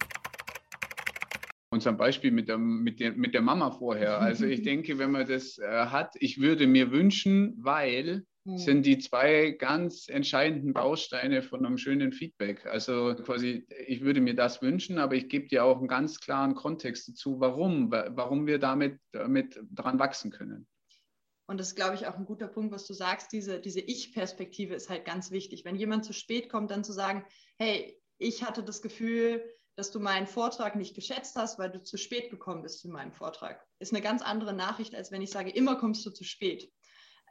unserem 1.70 1.98
Beispiel 1.98 2.30
mit 2.30 2.48
der, 2.48 2.56
mit, 2.56 2.98
der, 2.98 3.12
mit 3.12 3.34
der 3.34 3.42
Mama 3.42 3.70
vorher. 3.70 4.20
Also 4.20 4.46
ich 4.46 4.62
denke, 4.70 4.98
wenn 4.98 5.10
man 5.10 5.26
das 5.26 5.58
äh, 5.58 5.66
hat, 5.68 6.14
ich 6.18 6.40
würde 6.40 6.66
mir 6.66 6.90
wünschen, 6.90 7.54
weil. 7.58 8.24
Sind 8.56 8.86
die 8.86 8.98
zwei 8.98 9.50
ganz 9.50 10.08
entscheidenden 10.08 10.72
Bausteine 10.72 11.42
von 11.42 11.66
einem 11.66 11.76
schönen 11.76 12.12
Feedback. 12.12 12.64
Also 12.66 13.14
quasi, 13.16 13.66
ich 13.86 14.00
würde 14.00 14.20
mir 14.20 14.34
das 14.34 14.62
wünschen, 14.62 14.98
aber 14.98 15.16
ich 15.16 15.28
gebe 15.28 15.48
dir 15.48 15.64
auch 15.64 15.78
einen 15.78 15.88
ganz 15.88 16.20
klaren 16.20 16.54
Kontext 16.54 17.08
dazu, 17.08 17.40
warum, 17.40 17.90
warum 17.90 18.46
wir 18.46 18.58
damit, 18.58 18.98
damit 19.12 19.60
dran 19.70 19.98
wachsen 19.98 20.30
können. 20.30 20.66
Und 21.46 21.58
das 21.58 21.68
ist, 21.68 21.76
glaube 21.76 21.94
ich, 21.94 22.06
auch 22.06 22.16
ein 22.16 22.26
guter 22.26 22.48
Punkt, 22.48 22.72
was 22.72 22.86
du 22.86 22.92
sagst. 22.92 23.32
Diese, 23.32 23.58
diese 23.60 23.80
Ich-Perspektive 23.80 24.74
ist 24.74 24.90
halt 24.90 25.04
ganz 25.04 25.30
wichtig. 25.30 25.64
Wenn 25.64 25.76
jemand 25.76 26.04
zu 26.04 26.12
spät 26.12 26.50
kommt, 26.50 26.70
dann 26.70 26.84
zu 26.84 26.92
sagen, 26.92 27.24
hey, 27.58 27.98
ich 28.18 28.44
hatte 28.44 28.62
das 28.62 28.82
Gefühl, 28.82 29.42
dass 29.76 29.90
du 29.90 30.00
meinen 30.00 30.26
Vortrag 30.26 30.74
nicht 30.74 30.94
geschätzt 30.94 31.36
hast, 31.36 31.58
weil 31.58 31.70
du 31.70 31.82
zu 31.82 31.96
spät 31.96 32.30
gekommen 32.30 32.62
bist 32.62 32.80
zu 32.80 32.88
meinem 32.88 33.12
Vortrag. 33.12 33.64
Ist 33.78 33.92
eine 33.92 34.02
ganz 34.02 34.22
andere 34.22 34.52
Nachricht, 34.52 34.94
als 34.94 35.12
wenn 35.12 35.22
ich 35.22 35.30
sage, 35.30 35.50
immer 35.50 35.76
kommst 35.76 36.04
du 36.04 36.10
zu 36.10 36.24
spät. 36.24 36.70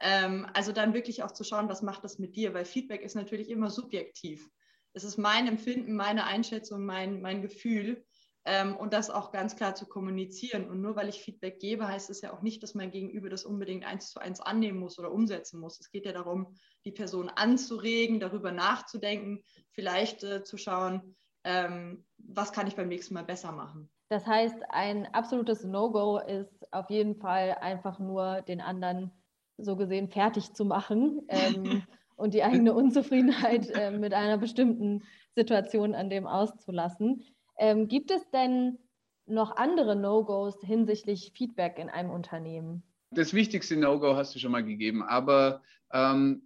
Ähm, 0.00 0.46
also 0.54 0.72
dann 0.72 0.94
wirklich 0.94 1.22
auch 1.22 1.32
zu 1.32 1.44
schauen, 1.44 1.68
was 1.68 1.82
macht 1.82 2.04
das 2.04 2.18
mit 2.18 2.36
dir, 2.36 2.54
weil 2.54 2.64
Feedback 2.64 3.02
ist 3.02 3.14
natürlich 3.14 3.50
immer 3.50 3.70
subjektiv. 3.70 4.48
Es 4.92 5.04
ist 5.04 5.18
mein 5.18 5.46
Empfinden, 5.46 5.94
meine 5.94 6.24
Einschätzung, 6.24 6.84
mein, 6.84 7.20
mein 7.20 7.42
Gefühl 7.42 8.04
ähm, 8.44 8.76
und 8.76 8.92
das 8.92 9.10
auch 9.10 9.30
ganz 9.32 9.56
klar 9.56 9.74
zu 9.74 9.86
kommunizieren. 9.86 10.68
Und 10.70 10.80
nur 10.80 10.96
weil 10.96 11.08
ich 11.08 11.20
Feedback 11.20 11.60
gebe, 11.60 11.86
heißt 11.86 12.10
es 12.10 12.20
ja 12.22 12.32
auch 12.32 12.42
nicht, 12.42 12.62
dass 12.62 12.74
mein 12.74 12.90
Gegenüber 12.90 13.28
das 13.28 13.44
unbedingt 13.44 13.84
eins 13.84 14.10
zu 14.10 14.20
eins 14.20 14.40
annehmen 14.40 14.78
muss 14.78 14.98
oder 14.98 15.12
umsetzen 15.12 15.60
muss. 15.60 15.78
Es 15.80 15.90
geht 15.90 16.06
ja 16.06 16.12
darum, 16.12 16.54
die 16.84 16.92
Person 16.92 17.28
anzuregen, 17.28 18.20
darüber 18.20 18.52
nachzudenken, 18.52 19.42
vielleicht 19.72 20.24
äh, 20.24 20.44
zu 20.44 20.56
schauen, 20.56 21.16
ähm, 21.44 22.04
was 22.16 22.52
kann 22.52 22.66
ich 22.66 22.76
beim 22.76 22.88
nächsten 22.88 23.14
Mal 23.14 23.24
besser 23.24 23.52
machen. 23.52 23.90
Das 24.08 24.26
heißt, 24.26 24.56
ein 24.70 25.06
absolutes 25.14 25.64
No-Go 25.64 26.18
ist 26.18 26.72
auf 26.72 26.88
jeden 26.88 27.16
Fall 27.16 27.58
einfach 27.60 27.98
nur 27.98 28.40
den 28.42 28.62
anderen 28.62 29.12
so 29.58 29.76
gesehen 29.76 30.08
fertig 30.08 30.54
zu 30.54 30.64
machen 30.64 31.22
ähm, 31.28 31.82
und 32.16 32.34
die 32.34 32.42
eigene 32.42 32.74
Unzufriedenheit 32.74 33.68
äh, 33.70 33.90
mit 33.90 34.14
einer 34.14 34.38
bestimmten 34.38 35.02
Situation 35.34 35.94
an 35.94 36.10
dem 36.10 36.26
auszulassen. 36.26 37.24
Ähm, 37.58 37.88
gibt 37.88 38.10
es 38.10 38.28
denn 38.30 38.78
noch 39.26 39.56
andere 39.56 39.94
No-Gos 39.94 40.58
hinsichtlich 40.62 41.32
Feedback 41.36 41.78
in 41.78 41.90
einem 41.90 42.10
Unternehmen? 42.10 42.82
Das 43.10 43.34
wichtigste 43.34 43.76
No-Go 43.76 44.16
hast 44.16 44.34
du 44.34 44.38
schon 44.38 44.52
mal 44.52 44.64
gegeben, 44.64 45.02
aber 45.02 45.62
ähm, 45.92 46.42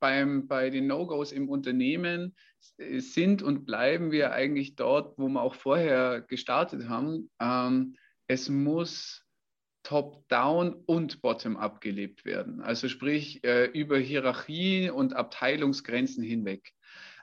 beim, 0.00 0.46
bei 0.46 0.70
den 0.70 0.86
No-Gos 0.86 1.32
im 1.32 1.48
Unternehmen 1.48 2.34
sind 2.98 3.42
und 3.42 3.64
bleiben 3.64 4.10
wir 4.10 4.32
eigentlich 4.32 4.76
dort, 4.76 5.18
wo 5.18 5.28
wir 5.28 5.42
auch 5.42 5.54
vorher 5.54 6.22
gestartet 6.22 6.88
haben. 6.88 7.30
Ähm, 7.40 7.96
es 8.26 8.48
muss 8.48 9.23
top-down 9.84 10.74
und 10.86 11.22
bottom-up 11.22 11.80
gelebt 11.80 12.24
werden. 12.24 12.60
Also 12.60 12.88
sprich 12.88 13.44
äh, 13.44 13.66
über 13.66 13.98
Hierarchie 13.98 14.90
und 14.90 15.14
Abteilungsgrenzen 15.14 16.24
hinweg. 16.24 16.72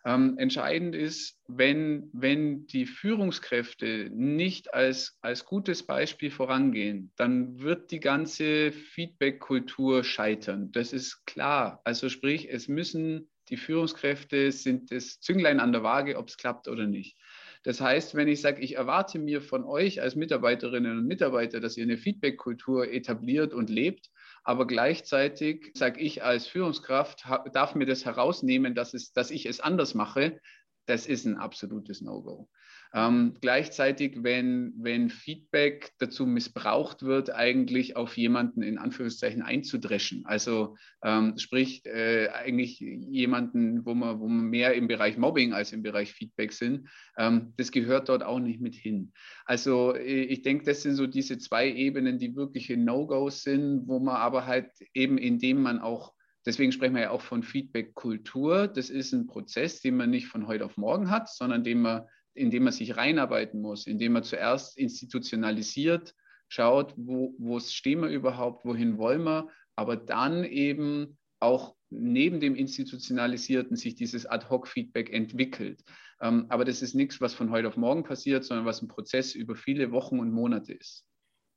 Ähm, 0.03 0.37
entscheidend 0.39 0.95
ist, 0.95 1.37
wenn, 1.47 2.09
wenn 2.13 2.65
die 2.65 2.87
Führungskräfte 2.87 4.09
nicht 4.11 4.73
als, 4.73 5.19
als 5.21 5.45
gutes 5.45 5.83
Beispiel 5.83 6.31
vorangehen, 6.31 7.11
dann 7.17 7.59
wird 7.59 7.91
die 7.91 7.99
ganze 7.99 8.71
Feedback-Kultur 8.71 10.03
scheitern. 10.03 10.71
Das 10.71 10.93
ist 10.93 11.25
klar. 11.27 11.81
Also 11.83 12.09
sprich, 12.09 12.49
es 12.49 12.67
müssen 12.67 13.29
die 13.49 13.57
Führungskräfte 13.57 14.51
sind 14.51 14.91
das 14.91 15.19
Zünglein 15.19 15.59
an 15.59 15.73
der 15.73 15.83
Waage, 15.83 16.17
ob 16.17 16.29
es 16.29 16.37
klappt 16.37 16.69
oder 16.69 16.87
nicht. 16.87 17.17
Das 17.63 17.79
heißt, 17.79 18.15
wenn 18.15 18.27
ich 18.27 18.41
sage, 18.41 18.61
ich 18.61 18.77
erwarte 18.77 19.19
mir 19.19 19.41
von 19.41 19.63
euch 19.63 20.01
als 20.01 20.15
Mitarbeiterinnen 20.15 20.97
und 20.97 21.05
Mitarbeiter, 21.05 21.59
dass 21.59 21.77
ihr 21.77 21.83
eine 21.83 21.97
Feedback-Kultur 21.97 22.91
etabliert 22.91 23.53
und 23.53 23.69
lebt, 23.69 24.09
aber 24.43 24.65
gleichzeitig 24.65 25.71
sage 25.75 25.99
ich 25.99 26.23
als 26.23 26.47
Führungskraft, 26.47 27.23
darf 27.53 27.75
mir 27.75 27.85
das 27.85 28.05
herausnehmen, 28.05 28.73
dass, 28.73 28.95
es, 28.95 29.13
dass 29.13 29.29
ich 29.29 29.45
es 29.45 29.59
anders 29.59 29.93
mache, 29.93 30.39
das 30.87 31.05
ist 31.05 31.25
ein 31.25 31.37
absolutes 31.37 32.01
No-Go. 32.01 32.49
Ähm, 32.93 33.35
gleichzeitig, 33.39 34.23
wenn, 34.23 34.73
wenn 34.77 35.09
Feedback 35.09 35.93
dazu 35.99 36.25
missbraucht 36.25 37.03
wird, 37.03 37.29
eigentlich 37.29 37.95
auf 37.95 38.17
jemanden 38.17 38.61
in 38.61 38.77
Anführungszeichen 38.77 39.41
einzudreschen. 39.41 40.25
Also 40.25 40.75
ähm, 41.01 41.37
sprich 41.37 41.85
äh, 41.85 42.27
eigentlich 42.29 42.79
jemanden, 42.79 43.85
wo 43.85 43.93
man, 43.93 44.19
wo 44.19 44.27
man 44.27 44.45
mehr 44.45 44.73
im 44.73 44.89
Bereich 44.89 45.17
Mobbing 45.17 45.53
als 45.53 45.71
im 45.71 45.83
Bereich 45.83 46.11
Feedback 46.11 46.51
sind, 46.51 46.89
ähm, 47.17 47.53
das 47.55 47.71
gehört 47.71 48.09
dort 48.09 48.23
auch 48.23 48.39
nicht 48.39 48.59
mit 48.59 48.75
hin. 48.75 49.13
Also 49.45 49.95
äh, 49.95 50.23
ich 50.23 50.41
denke, 50.41 50.65
das 50.65 50.81
sind 50.81 50.95
so 50.95 51.07
diese 51.07 51.37
zwei 51.37 51.71
Ebenen, 51.71 52.19
die 52.19 52.35
wirkliche 52.35 52.75
No-Gos 52.75 53.43
sind, 53.43 53.87
wo 53.87 53.99
man 53.99 54.17
aber 54.17 54.47
halt 54.47 54.69
eben, 54.93 55.17
indem 55.17 55.61
man 55.61 55.79
auch 55.79 56.13
Deswegen 56.43 56.71
sprechen 56.71 56.95
wir 56.95 57.03
ja 57.03 57.09
auch 57.11 57.21
von 57.21 57.43
Feedback-Kultur. 57.43 58.67
Das 58.67 58.89
ist 58.89 59.13
ein 59.13 59.27
Prozess, 59.27 59.79
den 59.79 59.95
man 59.95 60.09
nicht 60.09 60.25
von 60.25 60.47
heute 60.47 60.65
auf 60.65 60.75
morgen 60.75 61.11
hat, 61.11 61.29
sondern 61.29 61.63
den 61.63 61.81
man 61.81 62.01
indem 62.33 62.63
man 62.63 62.73
sich 62.73 62.97
reinarbeiten 62.97 63.61
muss, 63.61 63.87
indem 63.87 64.13
man 64.13 64.23
zuerst 64.23 64.77
institutionalisiert, 64.77 66.15
schaut, 66.47 66.93
wo, 66.97 67.33
wo 67.37 67.59
stehen 67.59 68.01
wir 68.01 68.09
überhaupt, 68.09 68.65
wohin 68.65 68.97
wollen 68.97 69.23
wir, 69.23 69.49
aber 69.75 69.95
dann 69.95 70.43
eben 70.43 71.17
auch 71.39 71.75
neben 71.89 72.39
dem 72.39 72.55
Institutionalisierten 72.55 73.75
sich 73.75 73.95
dieses 73.95 74.25
Ad-Hoc-Feedback 74.25 75.11
entwickelt. 75.11 75.83
Ähm, 76.21 76.45
aber 76.49 76.65
das 76.65 76.81
ist 76.81 76.93
nichts, 76.93 77.19
was 77.19 77.33
von 77.33 77.51
heute 77.51 77.67
auf 77.67 77.77
morgen 77.77 78.03
passiert, 78.03 78.43
sondern 78.43 78.65
was 78.65 78.81
ein 78.81 78.87
Prozess 78.87 79.33
über 79.33 79.55
viele 79.55 79.91
Wochen 79.91 80.19
und 80.19 80.31
Monate 80.31 80.73
ist. 80.73 81.05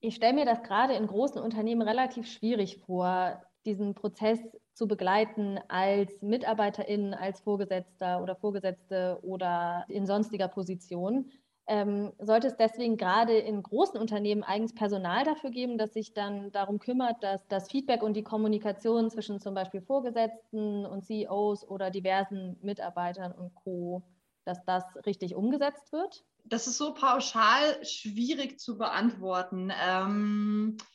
Ich 0.00 0.16
stelle 0.16 0.34
mir 0.34 0.44
das 0.44 0.62
gerade 0.62 0.94
in 0.94 1.06
großen 1.06 1.40
Unternehmen 1.40 1.82
relativ 1.82 2.26
schwierig 2.26 2.78
vor, 2.84 3.42
diesen 3.66 3.94
Prozess 3.94 4.38
zu 4.74 4.88
begleiten 4.88 5.58
als 5.68 6.20
Mitarbeiterin, 6.22 7.14
als 7.14 7.40
Vorgesetzter 7.40 8.22
oder 8.22 8.36
Vorgesetzte 8.36 9.18
oder 9.22 9.84
in 9.88 10.06
sonstiger 10.06 10.48
Position. 10.48 11.30
Ähm, 11.66 12.12
sollte 12.18 12.48
es 12.48 12.56
deswegen 12.56 12.98
gerade 12.98 13.38
in 13.38 13.62
großen 13.62 13.98
Unternehmen 13.98 14.42
eigens 14.42 14.74
Personal 14.74 15.24
dafür 15.24 15.50
geben, 15.50 15.78
das 15.78 15.94
sich 15.94 16.12
dann 16.12 16.52
darum 16.52 16.78
kümmert, 16.78 17.22
dass 17.22 17.46
das 17.48 17.70
Feedback 17.70 18.02
und 18.02 18.14
die 18.14 18.22
Kommunikation 18.22 19.10
zwischen 19.10 19.40
zum 19.40 19.54
Beispiel 19.54 19.80
Vorgesetzten 19.80 20.84
und 20.84 21.06
CEOs 21.06 21.66
oder 21.66 21.90
diversen 21.90 22.58
Mitarbeitern 22.60 23.32
und 23.32 23.54
Co, 23.54 24.02
dass 24.44 24.62
das 24.66 24.84
richtig 25.06 25.34
umgesetzt 25.34 25.90
wird? 25.92 26.24
Das 26.44 26.66
ist 26.66 26.76
so 26.76 26.92
pauschal 26.92 27.82
schwierig 27.82 28.60
zu 28.60 28.76
beantworten. 28.76 29.72
Ähm, 29.82 30.76
äh, 30.76 30.93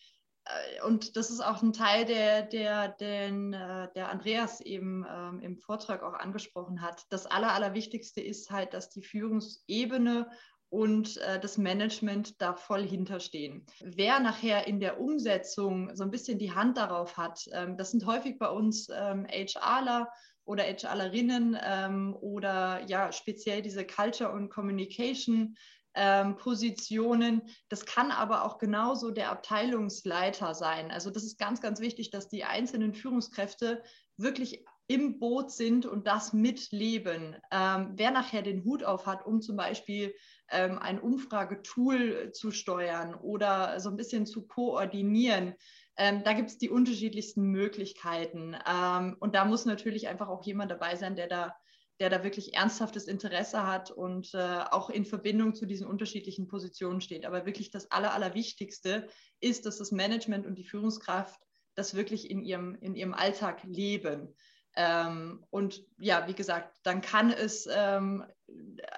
und 0.85 1.15
das 1.15 1.29
ist 1.29 1.41
auch 1.41 1.61
ein 1.61 1.73
Teil, 1.73 2.05
der, 2.05 2.43
der, 2.43 2.87
den, 2.89 3.53
äh, 3.53 3.87
der 3.95 4.09
Andreas 4.09 4.61
eben 4.61 5.05
ähm, 5.09 5.39
im 5.41 5.57
Vortrag 5.57 6.03
auch 6.03 6.13
angesprochen 6.13 6.81
hat. 6.81 7.05
Das 7.09 7.25
Aller, 7.25 7.53
Allerwichtigste 7.53 8.21
ist 8.21 8.49
halt, 8.49 8.73
dass 8.73 8.89
die 8.89 9.03
Führungsebene 9.03 10.29
und 10.69 11.17
äh, 11.17 11.39
das 11.39 11.57
Management 11.57 12.41
da 12.41 12.53
voll 12.53 12.83
hinterstehen. 12.83 13.65
Wer 13.81 14.19
nachher 14.19 14.67
in 14.67 14.79
der 14.79 14.99
Umsetzung 14.99 15.95
so 15.95 16.03
ein 16.03 16.11
bisschen 16.11 16.37
die 16.37 16.53
Hand 16.53 16.77
darauf 16.77 17.17
hat, 17.17 17.45
ähm, 17.51 17.77
das 17.77 17.91
sind 17.91 18.05
häufig 18.05 18.37
bei 18.37 18.49
uns 18.49 18.87
ähm, 18.89 19.25
HRler 19.25 20.09
oder 20.45 20.63
HRlerinnen 20.63 21.57
ähm, 21.61 22.15
oder 22.21 22.81
ja 22.87 23.11
speziell 23.11 23.61
diese 23.61 23.85
Culture 23.85 24.31
und 24.31 24.49
Communication 24.49 25.55
ähm, 25.95 26.35
Positionen. 26.37 27.41
Das 27.69 27.85
kann 27.85 28.11
aber 28.11 28.43
auch 28.43 28.57
genauso 28.57 29.11
der 29.11 29.31
Abteilungsleiter 29.31 30.53
sein. 30.53 30.91
Also 30.91 31.09
das 31.09 31.23
ist 31.23 31.37
ganz, 31.37 31.61
ganz 31.61 31.79
wichtig, 31.79 32.11
dass 32.11 32.29
die 32.29 32.43
einzelnen 32.43 32.93
Führungskräfte 32.93 33.83
wirklich 34.17 34.65
im 34.87 35.19
Boot 35.19 35.51
sind 35.51 35.85
und 35.85 36.07
das 36.07 36.33
mitleben. 36.33 37.35
Ähm, 37.51 37.91
wer 37.95 38.09
nachher 38.09 38.41
den 38.41 38.63
Hut 38.63 38.83
auf 38.83 39.05
hat, 39.05 39.23
um 39.25 39.39
zum 39.39 39.55
Beispiel 39.55 40.15
ähm, 40.49 40.79
ein 40.79 40.99
Umfragetool 40.99 42.31
zu 42.31 42.51
steuern 42.51 43.13
oder 43.13 43.79
so 43.79 43.89
ein 43.89 43.97
bisschen 43.97 44.25
zu 44.25 44.47
koordinieren, 44.47 45.53
ähm, 45.95 46.23
da 46.23 46.33
gibt 46.33 46.49
es 46.49 46.57
die 46.57 46.69
unterschiedlichsten 46.69 47.43
Möglichkeiten. 47.43 48.55
Ähm, 48.67 49.15
und 49.19 49.35
da 49.35 49.45
muss 49.45 49.65
natürlich 49.65 50.07
einfach 50.07 50.27
auch 50.27 50.43
jemand 50.43 50.71
dabei 50.71 50.95
sein, 50.95 51.15
der 51.15 51.27
da 51.27 51.55
der 51.99 52.09
da 52.09 52.23
wirklich 52.23 52.53
ernsthaftes 52.53 53.07
Interesse 53.07 53.67
hat 53.67 53.91
und 53.91 54.33
äh, 54.33 54.63
auch 54.71 54.89
in 54.89 55.05
Verbindung 55.05 55.53
zu 55.53 55.65
diesen 55.65 55.87
unterschiedlichen 55.87 56.47
Positionen 56.47 57.01
steht. 57.01 57.25
Aber 57.25 57.45
wirklich 57.45 57.71
das 57.71 57.91
Aller, 57.91 58.13
Allerwichtigste 58.13 59.07
ist, 59.41 59.65
dass 59.65 59.77
das 59.77 59.91
Management 59.91 60.45
und 60.45 60.55
die 60.55 60.63
Führungskraft 60.63 61.39
das 61.75 61.95
wirklich 61.95 62.29
in 62.29 62.41
ihrem, 62.43 62.75
in 62.75 62.95
ihrem 62.95 63.13
Alltag 63.13 63.63
leben. 63.63 64.35
Ähm, 64.75 65.43
und 65.49 65.83
ja, 65.97 66.27
wie 66.27 66.33
gesagt, 66.33 66.77
dann 66.83 67.01
kann 67.01 67.31
es, 67.31 67.67
ähm, 67.69 68.23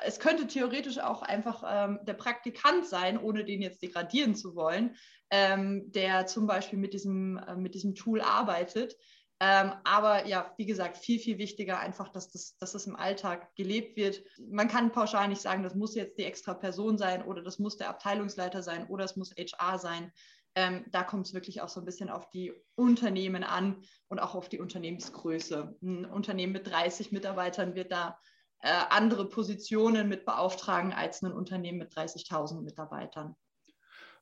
es 0.04 0.20
könnte 0.20 0.48
theoretisch 0.48 1.00
auch 1.00 1.22
einfach 1.22 1.64
ähm, 1.66 2.00
der 2.04 2.14
Praktikant 2.14 2.86
sein, 2.86 3.18
ohne 3.18 3.46
den 3.46 3.62
jetzt 3.62 3.82
degradieren 3.82 4.36
zu 4.36 4.56
wollen, 4.56 4.96
ähm, 5.32 5.92
der 5.92 6.28
zum 6.28 6.46
Beispiel 6.46 6.78
mit 6.78 6.94
diesem, 6.94 7.38
äh, 7.38 7.56
mit 7.56 7.74
diesem 7.74 7.96
Tool 7.96 8.22
arbeitet. 8.22 8.96
Ähm, 9.44 9.74
aber 9.84 10.28
ja, 10.28 10.54
wie 10.58 10.68
gesagt, 10.68 10.98
viel, 10.98 11.18
viel 11.18 11.40
wichtiger 11.40 11.80
einfach, 11.80 12.10
dass 12.10 12.30
das, 12.30 12.56
dass 12.58 12.74
das 12.74 12.86
im 12.86 12.96
Alltag 12.96 13.56
gelebt 13.56 13.98
wird. 13.98 14.22
Man 14.38 14.68
kann 14.68 14.92
pauschal 14.92 15.28
nicht 15.30 15.42
sagen, 15.42 15.64
das 15.64 15.74
muss 15.74 15.96
jetzt 15.96 16.20
die 16.20 16.26
extra 16.26 16.54
Person 16.54 17.00
sein 17.00 17.26
oder 17.26 17.42
das 17.42 17.58
muss 17.58 17.76
der 17.76 17.90
Abteilungsleiter 17.90 18.62
sein 18.62 18.86
oder 18.88 19.04
es 19.04 19.16
muss 19.16 19.34
HR 19.36 19.80
sein. 19.80 20.12
ähm, 20.54 20.86
da 20.92 21.02
kommt 21.04 21.26
es 21.26 21.34
wirklich 21.34 21.62
auch 21.62 21.70
so 21.70 21.80
ein 21.80 21.86
bisschen 21.86 22.12
auf 22.12 22.30
die 22.30 22.54
Unternehmen 22.76 23.44
an 23.44 23.82
und 24.10 24.20
auch 24.20 24.36
auf 24.36 24.48
die 24.48 24.60
Unternehmensgröße. 24.60 25.76
Ein 25.82 26.06
Unternehmen 26.06 26.54
mit 26.54 26.68
30 26.68 27.12
Mitarbeitern 27.12 27.74
wird 27.74 27.92
da 27.92 28.20
äh, 28.60 28.70
andere 28.90 29.28
Positionen 29.28 30.08
mit 30.08 30.24
beauftragen 30.24 30.94
als 30.94 31.24
ein 31.24 31.32
Unternehmen 31.32 31.80
mit 31.80 31.94
30.000 31.94 32.62
Mitarbeitern. 32.62 33.36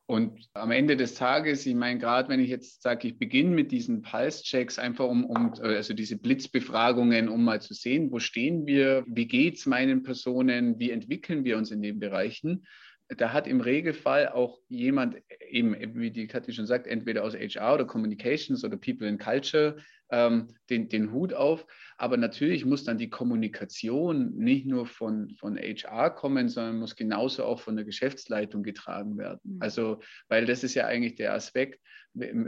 Und 0.09 0.49
am 0.55 0.71
Ende 0.71 0.97
des 0.97 1.13
Tages, 1.13 1.67
ich 1.67 1.75
meine, 1.75 1.99
gerade 1.99 2.29
wenn 2.29 2.39
ich 2.39 2.49
jetzt 2.49 2.81
sage, 2.81 3.07
ich 3.07 3.19
beginne 3.19 3.51
mit 3.51 3.71
diesen 3.71 4.01
Pulse-Checks, 4.01 4.79
einfach 4.79 5.05
um, 5.05 5.23
um, 5.23 5.53
äh, 5.61 5.75
also 5.75 5.93
diese 5.93 6.17
Blitzbefragungen, 6.17 7.29
um 7.29 7.43
mal 7.43 7.61
zu 7.61 7.75
sehen, 7.75 8.11
wo 8.11 8.17
stehen 8.17 8.65
wir, 8.65 9.03
wie 9.05 9.27
geht 9.27 9.57
es 9.57 9.67
meinen 9.67 10.01
Personen, 10.01 10.79
wie 10.79 10.89
entwickeln 10.89 11.43
wir 11.43 11.57
uns 11.57 11.69
in 11.69 11.83
den 11.83 11.99
Bereichen, 11.99 12.65
da 13.17 13.33
hat 13.33 13.45
im 13.45 13.61
Regelfall 13.61 14.29
auch 14.29 14.57
jemand, 14.67 15.15
eben 15.47 15.75
wie 15.93 16.09
die 16.09 16.25
Kathi 16.25 16.53
schon 16.53 16.65
sagt, 16.65 16.87
entweder 16.87 17.23
aus 17.23 17.35
HR 17.35 17.75
oder 17.75 17.85
Communications 17.85 18.63
oder 18.63 18.77
People 18.77 19.07
in 19.07 19.19
Culture 19.19 19.77
ähm, 20.11 20.47
den, 20.69 20.89
den 20.89 21.11
Hut 21.11 21.33
auf. 21.33 21.65
Aber 21.97 22.17
natürlich 22.17 22.65
muss 22.65 22.83
dann 22.83 22.97
die 22.97 23.09
Kommunikation 23.09 24.35
nicht 24.35 24.65
nur 24.65 24.85
von, 24.85 25.29
von 25.35 25.57
HR 25.57 26.09
kommen, 26.11 26.49
sondern 26.49 26.79
muss 26.79 26.95
genauso 26.95 27.45
auch 27.45 27.59
von 27.59 27.75
der 27.75 27.85
Geschäftsleitung 27.85 28.63
getragen 28.63 29.17
werden. 29.17 29.39
Mhm. 29.43 29.57
Also, 29.61 30.01
weil 30.27 30.45
das 30.45 30.63
ist 30.63 30.75
ja 30.75 30.85
eigentlich 30.85 31.15
der 31.15 31.33
Aspekt. 31.33 31.79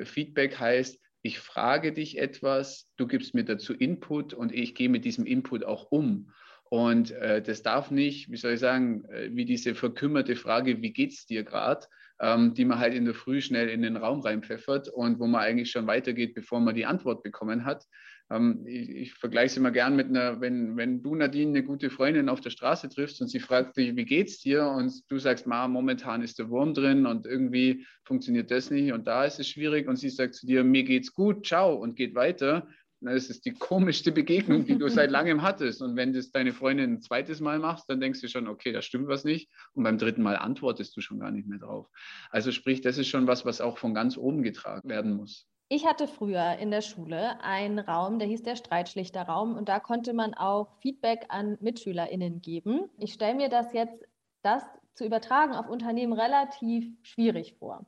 Feedback 0.04 0.60
heißt, 0.60 1.00
ich 1.24 1.40
frage 1.40 1.94
dich 1.94 2.18
etwas, 2.18 2.88
du 2.98 3.08
gibst 3.08 3.36
mir 3.36 3.46
dazu 3.46 3.74
Input 3.74 4.34
und 4.34 4.54
ich 4.54 4.74
gehe 4.74 4.90
mit 4.90 5.06
diesem 5.06 5.26
Input 5.26 5.64
auch 5.64 5.92
um. 5.92 6.32
Und 6.72 7.12
äh, 7.12 7.42
das 7.42 7.64
darf 7.64 7.92
nicht, 7.92 8.32
wie 8.32 8.38
soll 8.38 8.54
ich 8.54 8.60
sagen, 8.60 9.04
äh, 9.10 9.30
wie 9.34 9.46
diese 9.46 9.76
verkümmerte 9.76 10.36
Frage, 10.36 10.82
wie 10.82 10.94
geht's 10.94 11.26
dir 11.26 11.44
gerade, 11.44 11.86
ähm, 12.22 12.54
die 12.54 12.66
man 12.66 12.80
halt 12.80 12.94
in 12.94 13.06
der 13.06 13.16
Früh 13.16 13.42
schnell 13.42 13.68
in 13.68 13.82
den 13.82 13.98
Raum 13.98 14.22
reinpfeffert 14.22 14.88
und 14.90 15.20
wo 15.20 15.26
man 15.26 15.42
eigentlich 15.42 15.72
schon 15.72 15.88
weitergeht, 15.88 16.36
bevor 16.36 16.60
man 16.60 16.76
die 16.76 16.86
Antwort 16.86 17.24
bekommen 17.24 17.66
hat. 17.66 17.86
Ähm, 18.30 18.64
ich, 18.68 18.90
ich 18.90 19.14
vergleiche 19.16 19.48
es 19.48 19.58
immer 19.58 19.72
gern 19.72 19.96
mit 19.96 20.08
einer, 20.08 20.40
wenn, 20.40 20.78
wenn 20.78 21.02
du 21.02 21.16
Nadine 21.16 21.50
eine 21.50 21.64
gute 21.64 21.90
Freundin 21.90 22.30
auf 22.30 22.40
der 22.40 22.52
Straße 22.52 22.90
triffst 22.90 23.22
und 23.22 23.28
sie 23.28 23.40
fragt 23.40 23.76
dich, 23.76 23.96
wie 23.96 24.06
geht's 24.06 24.40
dir? 24.40 24.68
Und 24.68 24.94
du 25.10 25.18
sagst, 25.18 25.48
Ma, 25.48 25.68
momentan 25.68 26.22
ist 26.22 26.38
der 26.38 26.50
Wurm 26.50 26.76
drin 26.76 27.08
und 27.08 27.26
irgendwie 27.26 27.86
funktioniert 28.04 28.52
das 28.52 28.70
nicht 28.70 28.94
und 28.94 29.08
da 29.08 29.26
ist 29.26 29.40
es 29.40 29.48
schwierig 29.48 29.88
und 29.88 29.96
sie 29.96 30.10
sagt 30.10 30.36
zu 30.36 30.46
dir, 30.46 30.64
mir 30.64 30.84
geht's 30.84 31.14
gut, 31.14 31.46
ciao 31.46 31.74
und 31.74 31.96
geht 31.96 32.14
weiter 32.14 32.68
das 33.02 33.30
ist 33.30 33.46
die 33.46 33.54
komischste 33.54 34.12
Begegnung, 34.12 34.66
die 34.66 34.78
du 34.78 34.88
seit 34.88 35.10
langem 35.12 35.42
hattest. 35.42 35.82
Und 35.82 35.96
wenn 35.96 36.14
das 36.14 36.32
deine 36.32 36.54
Freundin 36.54 36.94
ein 36.94 37.02
zweites 37.02 37.40
Mal 37.40 37.60
machst, 37.60 37.90
dann 37.90 38.00
denkst 38.00 38.22
du 38.22 38.28
schon, 38.28 38.48
okay, 38.48 38.72
da 38.72 38.82
stimmt 38.82 39.08
was 39.08 39.24
nicht. 39.24 39.50
Und 39.74 39.84
beim 39.84 39.98
dritten 39.98 40.22
Mal 40.22 40.36
antwortest 40.36 40.96
du 40.96 41.02
schon 41.02 41.20
gar 41.20 41.32
nicht 41.32 41.48
mehr 41.48 41.60
drauf. 41.60 41.90
Also 42.30 42.52
sprich, 42.52 42.82
das 42.82 42.98
ist 42.98 43.08
schon 43.08 43.28
was, 43.28 43.46
was 43.46 43.60
auch 43.62 43.78
von 43.78 43.94
ganz 43.94 44.18
oben 44.18 44.44
getragen 44.44 44.88
werden 44.88 45.14
muss. 45.14 45.48
Ich 45.68 45.86
hatte 45.86 46.08
früher 46.08 46.58
in 46.58 46.70
der 46.70 46.82
Schule 46.82 47.42
einen 47.42 47.80
Raum, 47.80 48.20
der 48.20 48.28
hieß 48.28 48.44
der 48.44 48.58
Streitschlichterraum 48.58 49.56
und 49.56 49.70
da 49.70 49.80
konnte 49.80 50.14
man 50.14 50.34
auch 50.34 50.78
Feedback 50.82 51.26
an 51.30 51.58
MitschülerInnen 51.62 52.42
geben. 52.42 52.90
Ich 52.98 53.14
stelle 53.14 53.36
mir 53.36 53.48
das 53.48 53.72
jetzt, 53.72 54.06
das 54.42 54.64
zu 54.96 55.06
übertragen 55.06 55.54
auf 55.54 55.70
Unternehmen 55.70 56.12
relativ 56.12 56.94
schwierig 57.04 57.56
vor 57.58 57.86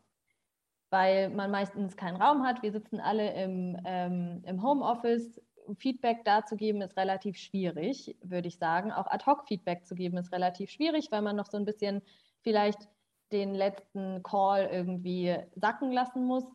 weil 0.93 1.32
man 1.32 1.49
meistens 1.49 1.97
keinen 1.97 2.21
Raum 2.21 2.45
hat. 2.45 2.62
Wir 2.62 2.71
sitzen 2.71 2.99
alle 2.99 3.34
im, 3.34 3.75
ähm, 3.84 4.43
im 4.45 4.62
Homeoffice. 4.62 5.41
Feedback 5.79 6.23
dazu 6.23 6.56
geben 6.56 6.82
ist 6.82 6.95
relativ 6.97 7.36
schwierig, 7.36 8.15
würde 8.21 8.47
ich 8.47 8.60
sagen. 8.60 8.91
Auch 8.91 9.08
Ad-Hoc-Feedback 9.08 9.88
zu 9.88 9.95
geben 9.95 10.17
ist 10.17 10.32
relativ 10.32 10.69
schwierig, 10.69 11.08
weil 11.10 11.23
man 11.23 11.36
noch 11.36 11.47
so 11.47 11.58
ein 11.58 11.65
bisschen 11.65 12.03
vielleicht 12.43 12.77
den 13.32 13.56
letzten 13.56 14.21
Call 14.21 14.69
irgendwie 14.71 15.36
sacken 15.56 15.91
lassen 15.91 16.25
muss. 16.25 16.45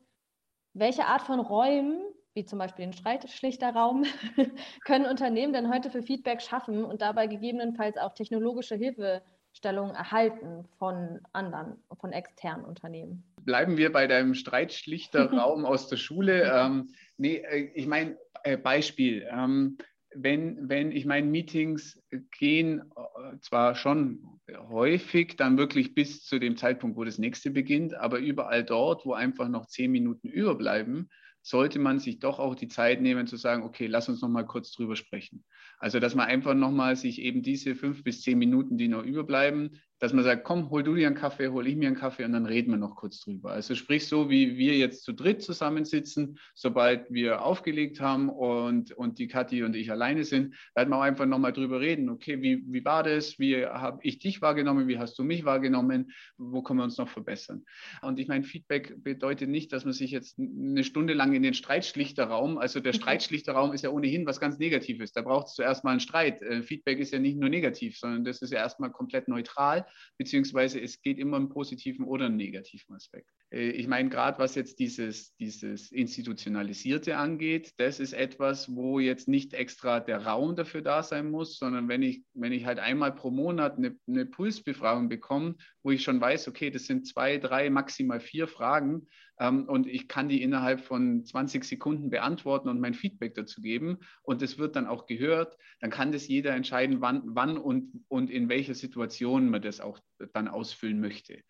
Welche 0.72 1.07
Art 1.07 1.22
von 1.22 1.40
Räumen, 1.40 2.01
wie 2.35 2.44
zum 2.44 2.61
Beispiel 2.61 2.85
den 2.85 2.92
Streitschlichterraum, 2.92 4.05
können 4.85 5.07
Unternehmen 5.07 5.53
denn 5.53 5.68
heute 5.68 5.90
für 5.90 6.03
Feedback 6.03 6.42
schaffen 6.42 6.85
und 6.85 7.03
dabei 7.03 7.27
gegebenenfalls 7.27 7.96
auch 7.96 8.14
technologische 8.14 8.77
Hilfestellungen 8.77 9.96
erhalten 9.96 10.64
von 10.79 11.18
anderen, 11.33 11.83
von 11.98 12.12
externen 12.12 12.64
Unternehmen? 12.64 13.24
Bleiben 13.49 13.79
wir 13.79 13.91
bei 13.91 14.07
deinem 14.07 14.35
Streitschlichterraum 14.35 15.65
aus 15.65 15.89
der 15.89 15.97
Schule. 15.97 16.53
Ähm, 16.55 16.91
nee, 17.17 17.37
äh, 17.37 17.71
ich 17.75 17.87
meine, 17.87 18.19
äh, 18.45 18.59
Beispiel. 18.59 19.27
Ähm, 19.31 19.79
wenn, 20.15 20.69
wenn 20.69 20.93
ich 20.93 21.07
meine, 21.07 21.27
Meetings 21.27 21.99
gehen 22.39 22.83
äh, 22.95 23.39
zwar 23.41 23.75
schon 23.75 24.23
häufig 24.69 25.37
dann 25.37 25.57
wirklich 25.57 25.95
bis 25.95 26.25
zu 26.25 26.39
dem 26.39 26.59
Zeitpunkt, 26.59 26.99
wo 26.99 27.05
das 27.05 27.17
nächste 27.17 27.51
beginnt, 27.51 27.95
aber 27.95 28.19
überall 28.19 28.65
dort, 28.65 29.07
wo 29.07 29.15
einfach 29.15 29.49
noch 29.49 29.67
zehn 29.67 29.93
Minuten 29.93 30.29
überbleiben, 30.29 31.09
sollte 31.41 31.79
man 31.79 32.01
sich 32.01 32.19
doch 32.19 32.39
auch 32.41 32.55
die 32.55 32.69
Zeit 32.69 33.01
nehmen 33.01 33.27
zu 33.27 33.39
sagen, 33.39 33.63
okay, 33.63 33.87
lass 33.87 34.11
uns 34.11 34.21
noch 34.21 34.29
mal 34.29 34.45
kurz 34.45 34.73
drüber 34.73 34.95
sprechen. 34.95 35.43
Also, 35.79 36.01
dass 36.01 36.15
man 36.15 36.27
einfach 36.27 36.53
noch 36.53 36.71
mal 36.71 36.97
sich 36.97 37.23
eben 37.23 37.43
diese 37.43 37.75
fünf 37.75 38.05
bis 38.05 38.21
zehn 38.21 38.37
Minuten, 38.39 38.77
die 38.77 38.89
noch 38.89 39.05
überbleiben, 39.05 39.81
dass 39.99 40.13
man 40.13 40.25
sagt, 40.25 40.45
komm, 40.45 40.71
hol 40.71 40.83
du 40.83 40.95
dir 40.95 41.09
einen 41.09 41.17
Kaffee, 41.17 41.49
hol 41.49 41.67
ich 41.67 41.77
mir 41.77 41.89
einen 41.89 41.97
Kaffee 41.97 42.25
und 42.25 42.33
dann 42.33 42.47
reden 42.47 42.71
wir 42.71 42.79
noch 42.79 42.95
kurz 42.95 43.21
drüber. 43.21 43.51
Also 43.51 43.75
sprich 43.75 44.07
so, 44.07 44.31
wie 44.31 44.57
wir 44.57 44.77
jetzt 44.77 45.03
zu 45.03 45.13
dritt 45.13 45.43
zusammensitzen, 45.43 46.39
sobald 46.55 47.11
wir 47.11 47.43
aufgelegt 47.43 48.01
haben 48.01 48.29
und, 48.29 48.93
und 48.93 49.19
die 49.19 49.27
Kathi 49.27 49.65
und 49.65 49.75
ich 49.75 49.91
alleine 49.91 50.25
sind, 50.25 50.55
werden 50.75 50.91
wir 50.91 50.99
auch 50.99 51.03
einfach 51.03 51.27
nochmal 51.27 51.53
drüber 51.53 51.81
reden. 51.81 52.11
Okay, 52.11 52.41
wie, 52.43 52.63
wie 52.67 52.85
war 52.85 53.03
das? 53.03 53.39
Wie 53.39 53.67
habe 53.67 53.99
ich 54.03 54.19
dich 54.19 54.41
wahrgenommen? 54.41 54.87
Wie 54.87 54.99
hast 54.99 55.19
du 55.19 55.25
mich 55.25 55.45
wahrgenommen? 55.45 56.13
Wo 56.37 56.63
können 56.63 56.79
wir 56.79 56.85
uns 56.85 56.99
noch 56.99 57.09
verbessern? 57.09 57.65
Und 58.03 58.21
ich 58.21 58.29
meine, 58.29 58.45
Feedback 58.45 59.03
bedeutet 59.03 59.49
nicht, 59.49 59.73
dass 59.73 59.85
man 59.85 59.95
sich 59.95 60.13
jetzt 60.13 60.39
eine 60.39 60.85
Stunde 60.85 61.15
lang 61.15 61.33
in 61.33 61.43
den 61.43 61.55
Streitschlichterraum, 61.55 62.59
also 62.59 62.79
der 62.79 62.93
mhm. 62.93 62.99
Streitschlichterraum 62.99 63.73
ist 63.73 63.83
ja 63.83 63.91
ohnehin 63.91 64.27
was 64.27 64.39
ganz 64.39 64.59
Negatives. 64.59 65.13
Da 65.13 65.23
braucht 65.23 65.49
es 65.49 65.55
zuerst 65.55 65.83
mal 65.83 65.91
einen 65.91 66.01
Streit. 66.01 66.41
Äh, 66.43 66.63
Feedback 66.63 66.99
ist 67.01 67.13
ja 67.13 67.19
nicht 67.19 67.39
nur 67.39 67.49
negativ, 67.49 67.99
sondern 67.99 68.25
das 68.25 68.43
ist 68.43 68.53
ja 68.53 68.59
erstmal 68.59 68.91
komplett 68.91 69.27
neutral 69.27 69.88
beziehungsweise 70.16 70.81
es 70.81 71.01
geht 71.03 71.18
immer 71.18 71.37
im 71.37 71.48
positiven 71.48 72.05
oder 72.05 72.27
im 72.27 72.37
negativen 72.37 72.94
Aspekt. 72.94 73.31
Äh, 73.51 73.70
ich 73.70 73.87
meine, 73.87 74.09
gerade 74.09 74.38
was 74.38 74.55
jetzt 74.55 74.79
dieses, 74.79 75.35
dieses 75.37 75.92
Institutionalisierte 75.92 77.16
angeht, 77.16 77.74
das 77.79 78.01
ist 78.01 78.12
etwas, 78.12 78.74
wo 78.74 78.98
jetzt 78.98 79.29
nicht 79.29 79.55
extra 79.55 80.01
der 80.01 80.24
Raum 80.24 80.57
dafür 80.57 80.83
da 80.83 81.03
sein 81.03 81.31
muss, 81.31 81.59
sondern 81.59 81.88
wenn 81.88 82.03
ich, 82.03 82.22
wenn 82.35 82.53
ich 82.53 82.66
halt 82.66 82.79
einmal 82.79 83.14
pro 83.14 83.31
Monat 83.31 83.77
eine, 83.77 83.96
eine 84.07 84.27
Pulsbefragung 84.27 85.09
bekomme, 85.09 85.57
wo 85.83 85.90
ich 85.90 86.03
schon 86.03 86.20
weiß, 86.20 86.48
okay, 86.48 86.70
das 86.70 86.87
sind 86.87 87.07
zwei, 87.07 87.38
drei, 87.38 87.70
maximal 87.70 88.20
vier 88.20 88.48
Fragen, 88.48 89.07
und 89.40 89.87
ich 89.87 90.09
kann 90.09 90.29
die 90.29 90.42
innerhalb 90.42 90.81
von 90.81 91.24
20 91.24 91.64
Sekunden 91.64 92.11
beantworten 92.11 92.68
und 92.68 92.81
mein 92.81 92.94
Feedback 92.94 93.35
dazu 93.35 93.61
geben 93.61 93.98
und 94.22 94.42
es 94.42 94.59
wird 94.59 94.74
dann 94.74 94.87
auch 94.87 95.07
gehört, 95.07 95.57
dann 95.81 95.90
kann 95.90 96.11
das 96.11 96.27
jeder 96.27 96.55
entscheiden, 96.55 97.01
wann, 97.01 97.22
wann 97.24 97.57
und, 97.57 98.05
und 98.09 98.31
in 98.31 98.48
welcher 98.48 98.74
Situation 98.74 99.48
man 99.48 99.62
das 99.62 99.81
auch 99.81 100.01
dann 100.33 100.48
ausfüllen 100.48 101.01
möchte. 101.01 101.42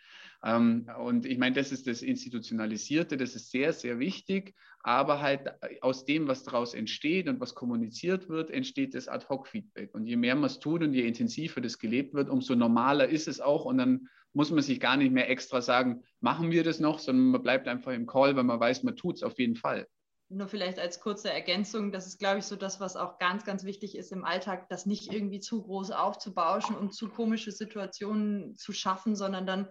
Ähm, 0.44 0.88
und 1.00 1.26
ich 1.26 1.38
meine, 1.38 1.54
das 1.54 1.72
ist 1.72 1.86
das 1.86 2.02
Institutionalisierte, 2.02 3.16
das 3.16 3.34
ist 3.34 3.50
sehr, 3.50 3.72
sehr 3.72 3.98
wichtig, 3.98 4.54
aber 4.80 5.20
halt 5.20 5.50
aus 5.82 6.04
dem, 6.04 6.28
was 6.28 6.44
daraus 6.44 6.74
entsteht 6.74 7.28
und 7.28 7.40
was 7.40 7.54
kommuniziert 7.54 8.28
wird, 8.28 8.50
entsteht 8.50 8.94
das 8.94 9.08
Ad-Hoc-Feedback. 9.08 9.94
Und 9.94 10.06
je 10.06 10.16
mehr 10.16 10.36
man 10.36 10.44
es 10.44 10.60
tut 10.60 10.82
und 10.82 10.94
je 10.94 11.06
intensiver 11.06 11.60
das 11.60 11.78
gelebt 11.78 12.14
wird, 12.14 12.28
umso 12.28 12.54
normaler 12.54 13.08
ist 13.08 13.26
es 13.28 13.40
auch 13.40 13.64
und 13.64 13.78
dann 13.78 14.08
muss 14.32 14.50
man 14.50 14.62
sich 14.62 14.78
gar 14.78 14.96
nicht 14.96 15.12
mehr 15.12 15.28
extra 15.28 15.60
sagen, 15.60 16.04
machen 16.20 16.50
wir 16.50 16.62
das 16.62 16.80
noch, 16.80 16.98
sondern 16.98 17.26
man 17.28 17.42
bleibt 17.42 17.66
einfach 17.66 17.92
im 17.92 18.06
Call, 18.06 18.36
weil 18.36 18.44
man 18.44 18.60
weiß, 18.60 18.84
man 18.84 18.96
tut 18.96 19.16
es 19.16 19.22
auf 19.22 19.38
jeden 19.38 19.56
Fall. 19.56 19.88
Nur 20.30 20.46
vielleicht 20.46 20.78
als 20.78 21.00
kurze 21.00 21.32
Ergänzung, 21.32 21.90
das 21.90 22.06
ist, 22.06 22.18
glaube 22.18 22.40
ich, 22.40 22.44
so 22.44 22.54
das, 22.54 22.80
was 22.80 22.96
auch 22.96 23.18
ganz, 23.18 23.44
ganz 23.44 23.64
wichtig 23.64 23.96
ist 23.96 24.12
im 24.12 24.26
Alltag, 24.26 24.68
das 24.68 24.84
nicht 24.84 25.10
irgendwie 25.10 25.40
zu 25.40 25.62
groß 25.62 25.90
aufzubauschen 25.90 26.76
und 26.76 26.92
zu 26.92 27.08
komische 27.08 27.50
Situationen 27.50 28.54
zu 28.54 28.72
schaffen, 28.72 29.16
sondern 29.16 29.46
dann, 29.46 29.68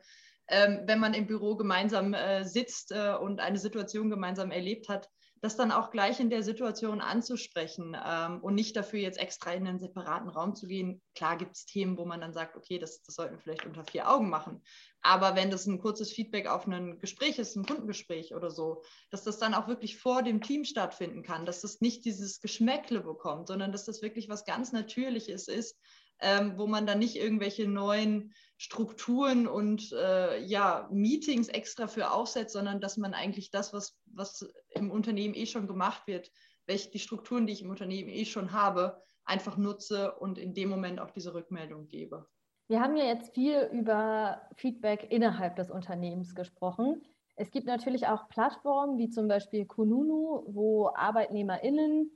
ähm, 0.49 0.81
wenn 0.86 0.99
man 0.99 1.13
im 1.13 1.27
Büro 1.27 1.55
gemeinsam 1.55 2.13
äh, 2.13 2.43
sitzt 2.43 2.91
äh, 2.91 3.15
und 3.19 3.39
eine 3.39 3.57
Situation 3.57 4.10
gemeinsam 4.10 4.51
erlebt 4.51 4.89
hat, 4.89 5.10
das 5.41 5.55
dann 5.55 5.71
auch 5.71 5.91
gleich 5.91 6.19
in 6.19 6.29
der 6.29 6.41
Situation 6.41 7.01
anzusprechen 7.01 7.95
ähm, 8.03 8.39
und 8.41 8.55
nicht 8.55 8.75
dafür 8.75 8.99
jetzt 8.99 9.19
extra 9.19 9.53
in 9.53 9.67
einen 9.67 9.79
separaten 9.79 10.29
Raum 10.29 10.55
zu 10.55 10.67
gehen. 10.67 11.01
Klar 11.15 11.38
gibt 11.38 11.55
es 11.55 11.65
Themen, 11.65 11.97
wo 11.97 12.05
man 12.05 12.21
dann 12.21 12.33
sagt, 12.33 12.55
okay, 12.55 12.79
das, 12.79 13.03
das 13.03 13.15
sollten 13.15 13.36
wir 13.36 13.39
vielleicht 13.39 13.65
unter 13.65 13.83
vier 13.83 14.10
Augen 14.10 14.29
machen. 14.29 14.63
Aber 15.01 15.36
wenn 15.36 15.51
das 15.51 15.67
ein 15.67 15.79
kurzes 15.79 16.12
Feedback 16.12 16.47
auf 16.47 16.65
ein 16.65 16.99
Gespräch 16.99 17.38
ist, 17.38 17.55
ein 17.55 17.65
Kundengespräch 17.65 18.33
oder 18.33 18.49
so, 18.49 18.83
dass 19.12 19.23
das 19.23 19.38
dann 19.38 19.53
auch 19.53 19.67
wirklich 19.67 19.97
vor 19.97 20.23
dem 20.23 20.41
Team 20.41 20.63
stattfinden 20.63 21.23
kann, 21.23 21.45
dass 21.45 21.62
das 21.62 21.81
nicht 21.81 22.03
dieses 22.05 22.41
Geschmäckle 22.41 23.01
bekommt, 23.01 23.47
sondern 23.47 23.71
dass 23.71 23.86
das 23.86 24.01
wirklich 24.01 24.29
was 24.29 24.45
ganz 24.45 24.71
Natürliches 24.71 25.47
ist, 25.47 25.79
ähm, 26.19 26.58
wo 26.58 26.67
man 26.67 26.86
dann 26.86 26.99
nicht 26.99 27.15
irgendwelche 27.15 27.67
neuen 27.67 28.34
Strukturen 28.58 29.47
und 29.47 29.91
äh, 29.91 30.41
ja, 30.43 30.89
Meetings 30.91 31.47
extra 31.47 31.88
für 31.88 32.12
aufsetzt, 32.12 32.53
sondern 32.53 32.82
dass 32.82 32.97
man 32.97 33.13
eigentlich 33.13 33.51
das, 33.51 33.71
was, 33.73 33.99
was 34.06 34.47
im 34.71 34.89
Unternehmen 34.89 35.36
eh 35.36 35.45
schon 35.45 35.67
gemacht 35.67 36.08
wird, 36.08 36.32
welche 36.65 36.89
die 36.89 36.99
Strukturen, 36.99 37.45
die 37.45 37.53
ich 37.53 37.62
im 37.62 37.69
Unternehmen 37.69 38.10
eh 38.10 38.25
schon 38.25 38.51
habe, 38.51 39.01
einfach 39.25 39.58
nutze 39.58 40.13
und 40.15 40.38
in 40.38 40.53
dem 40.53 40.69
Moment 40.69 40.99
auch 40.99 41.12
diese 41.12 41.34
Rückmeldung 41.34 41.88
gebe. 41.88 42.27
Wir 42.67 42.82
haben 42.82 42.97
ja 42.97 43.06
jetzt 43.06 43.34
viel 43.34 43.69
über 43.71 44.41
Feedback 44.56 45.08
innerhalb 45.10 45.56
des 45.56 45.71
Unternehmens 45.71 46.36
gesprochen. 46.36 47.01
Es 47.36 47.51
gibt 47.51 47.67
natürlich 47.67 48.08
auch 48.08 48.27
Plattformen 48.30 48.97
wie 48.97 49.10
zum 49.10 49.27
Beispiel 49.27 49.65
Kununu, 49.65 50.43
wo 50.47 50.88
ArbeitnehmerInnen 50.88 52.12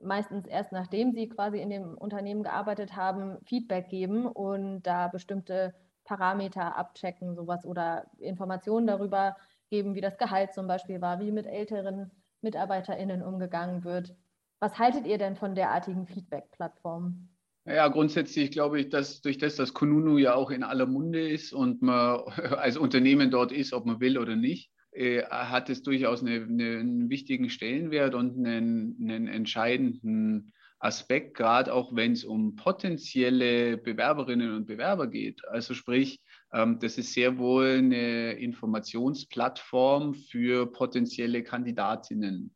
meistens 0.00 0.46
erst 0.46 0.72
nachdem 0.72 1.12
sie 1.12 1.28
quasi 1.28 1.58
in 1.58 1.70
dem 1.70 1.96
Unternehmen 1.96 2.42
gearbeitet 2.42 2.96
haben, 2.96 3.38
Feedback 3.44 3.88
geben 3.88 4.26
und 4.26 4.82
da 4.82 5.08
bestimmte 5.08 5.74
Parameter 6.04 6.76
abchecken, 6.76 7.34
sowas 7.34 7.66
oder 7.66 8.06
Informationen 8.18 8.86
darüber 8.86 9.36
geben, 9.70 9.94
wie 9.94 10.00
das 10.00 10.16
Gehalt 10.18 10.54
zum 10.54 10.66
Beispiel 10.66 11.00
war, 11.00 11.20
wie 11.20 11.30
mit 11.30 11.46
älteren 11.46 12.10
MitarbeiterInnen 12.40 13.22
umgegangen 13.22 13.84
wird. 13.84 14.14
Was 14.60 14.78
haltet 14.78 15.06
ihr 15.06 15.18
denn 15.18 15.36
von 15.36 15.54
derartigen 15.54 16.06
Feedback-Plattformen? 16.06 17.28
Ja, 17.66 17.88
grundsätzlich 17.88 18.50
glaube 18.50 18.80
ich, 18.80 18.88
dass 18.88 19.20
durch 19.20 19.36
das, 19.36 19.56
dass 19.56 19.74
Kununu 19.74 20.16
ja 20.16 20.34
auch 20.34 20.50
in 20.50 20.62
aller 20.62 20.86
Munde 20.86 21.28
ist 21.28 21.52
und 21.52 21.82
man 21.82 22.20
als 22.56 22.78
Unternehmen 22.78 23.30
dort 23.30 23.52
ist, 23.52 23.72
ob 23.74 23.84
man 23.84 24.00
will 24.00 24.18
oder 24.18 24.36
nicht, 24.36 24.70
äh, 24.92 25.22
hat 25.24 25.70
es 25.70 25.82
durchaus 25.82 26.22
eine, 26.22 26.42
eine, 26.42 26.78
einen 26.78 27.10
wichtigen 27.10 27.50
Stellenwert 27.50 28.14
und 28.14 28.36
einen, 28.36 28.96
einen 29.00 29.28
entscheidenden 29.28 30.52
Aspekt, 30.80 31.36
gerade 31.36 31.72
auch 31.72 31.94
wenn 31.94 32.12
es 32.12 32.24
um 32.24 32.54
potenzielle 32.54 33.76
Bewerberinnen 33.76 34.54
und 34.54 34.66
Bewerber 34.66 35.08
geht. 35.08 35.46
Also 35.48 35.74
sprich, 35.74 36.20
ähm, 36.52 36.78
das 36.80 36.98
ist 36.98 37.12
sehr 37.12 37.38
wohl 37.38 37.78
eine 37.78 38.32
Informationsplattform 38.34 40.14
für 40.14 40.70
potenzielle 40.70 41.42
Kandidatinnen. 41.42 42.54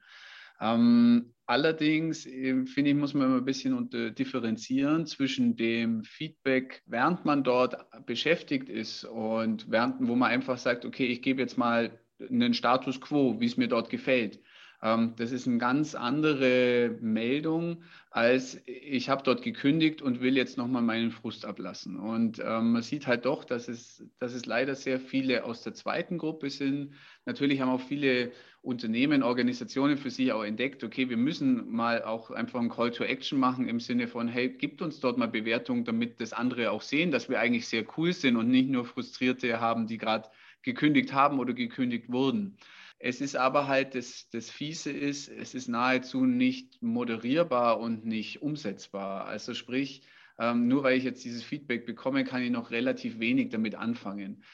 Ähm, 0.61 1.35
allerdings, 1.47 2.25
äh, 2.25 2.65
finde 2.67 2.91
ich, 2.91 2.97
muss 2.97 3.15
man 3.15 3.27
immer 3.27 3.39
ein 3.39 3.45
bisschen 3.45 3.75
unter, 3.75 4.13
differenzieren 4.13 5.07
zwischen 5.07 5.57
dem 5.57 6.05
Feedback, 6.05 6.83
während 6.87 7.25
man 7.25 7.43
dort 7.43 7.77
beschäftigt 8.07 8.69
ist 8.69 9.05
und 9.05 9.69
während, 9.69 9.97
wo 10.07 10.15
man 10.15 10.31
einfach 10.31 10.59
sagt, 10.59 10.85
okay, 10.85 11.07
ich 11.07 11.23
gebe 11.23 11.43
jetzt 11.43 11.59
mal 11.59 11.99
einen 12.31 12.55
Status 12.55 13.01
quo, 13.01 13.41
wie 13.41 13.47
es 13.47 13.57
mir 13.57 13.69
dort 13.69 13.91
gefällt. 13.91 14.41
Ähm, 14.83 15.15
das 15.17 15.31
ist 15.31 15.47
eine 15.47 15.59
ganz 15.59 15.95
andere 15.95 16.97
Meldung, 17.01 17.83
als 18.11 18.61
ich 18.67 19.09
habe 19.09 19.23
dort 19.23 19.43
gekündigt 19.43 20.03
und 20.03 20.21
will 20.21 20.37
jetzt 20.37 20.59
nochmal 20.59 20.83
meinen 20.83 21.13
Frust 21.13 21.45
ablassen. 21.45 21.99
Und 21.99 22.41
ähm, 22.45 22.73
man 22.73 22.83
sieht 22.83 23.07
halt 23.07 23.25
doch, 23.25 23.45
dass 23.45 23.69
es, 23.69 24.05
dass 24.19 24.35
es 24.35 24.45
leider 24.45 24.75
sehr 24.75 24.99
viele 24.99 25.45
aus 25.45 25.63
der 25.63 25.75
zweiten 25.75 26.19
Gruppe 26.19 26.51
sind. 26.51 26.95
Natürlich 27.27 27.61
haben 27.61 27.71
auch 27.71 27.81
viele 27.81 28.33
Unternehmen, 28.61 29.23
Organisationen 29.23 29.97
für 29.97 30.11
sich 30.11 30.33
auch 30.33 30.45
entdeckt, 30.45 30.85
okay, 30.85 31.09
wir 31.09 31.17
müssen 31.17 31.71
mal 31.71 32.05
auch 32.05 32.31
einfach 32.31 32.61
ein 32.61 32.69
Call 32.69 32.93
to 32.93 33.03
Action 33.03 33.39
machen 33.39 33.69
im 33.69 33.81
Sinne 33.81 34.07
von, 34.07 34.29
hey, 34.29 34.51
gibt 34.51 34.83
uns 34.83 35.01
dort 35.01 35.19
mal 35.19 35.27
Bewertung, 35.27 35.85
damit 35.85 36.21
das 36.21 36.33
andere 36.33 36.71
auch 36.71 36.83
sehen, 36.83 37.11
dass 37.11 37.29
wir 37.29 37.41
eigentlich 37.41 37.67
sehr 37.67 37.85
cool 37.97 38.13
sind 38.13 38.37
und 38.37 38.49
nicht 38.49 38.69
nur 38.69 38.85
Frustrierte 38.85 39.61
haben, 39.61 39.87
die 39.89 39.99
gerade 39.99 40.29
gekündigt 40.63 41.13
haben 41.13 41.39
oder 41.39 41.55
gekündigt 41.55 42.11
wurden. 42.11 42.57
Es 42.99 43.21
ist 43.21 43.35
aber 43.35 43.67
halt, 43.67 43.97
das, 43.97 44.29
das 44.31 44.49
Fiese 44.49 44.93
ist, 44.93 45.29
es 45.29 45.55
ist 45.55 45.69
nahezu 45.69 46.25
nicht 46.25 46.81
moderierbar 46.83 47.81
und 47.81 48.05
nicht 48.05 48.43
umsetzbar. 48.43 49.27
Also 49.27 49.55
sprich, 49.55 50.03
ähm, 50.39 50.69
nur 50.69 50.85
weil 50.85 50.97
ich 50.97 51.05
jetzt 51.05 51.25
dieses 51.25 51.43
Feedback 51.43 51.85
bekomme, 51.85 52.25
kann 52.25 52.43
ich 52.43 52.51
noch 52.51 52.71
relativ 52.71 53.19
wenig 53.19 53.51
damit 53.51 53.75
anfangen. 53.75 54.45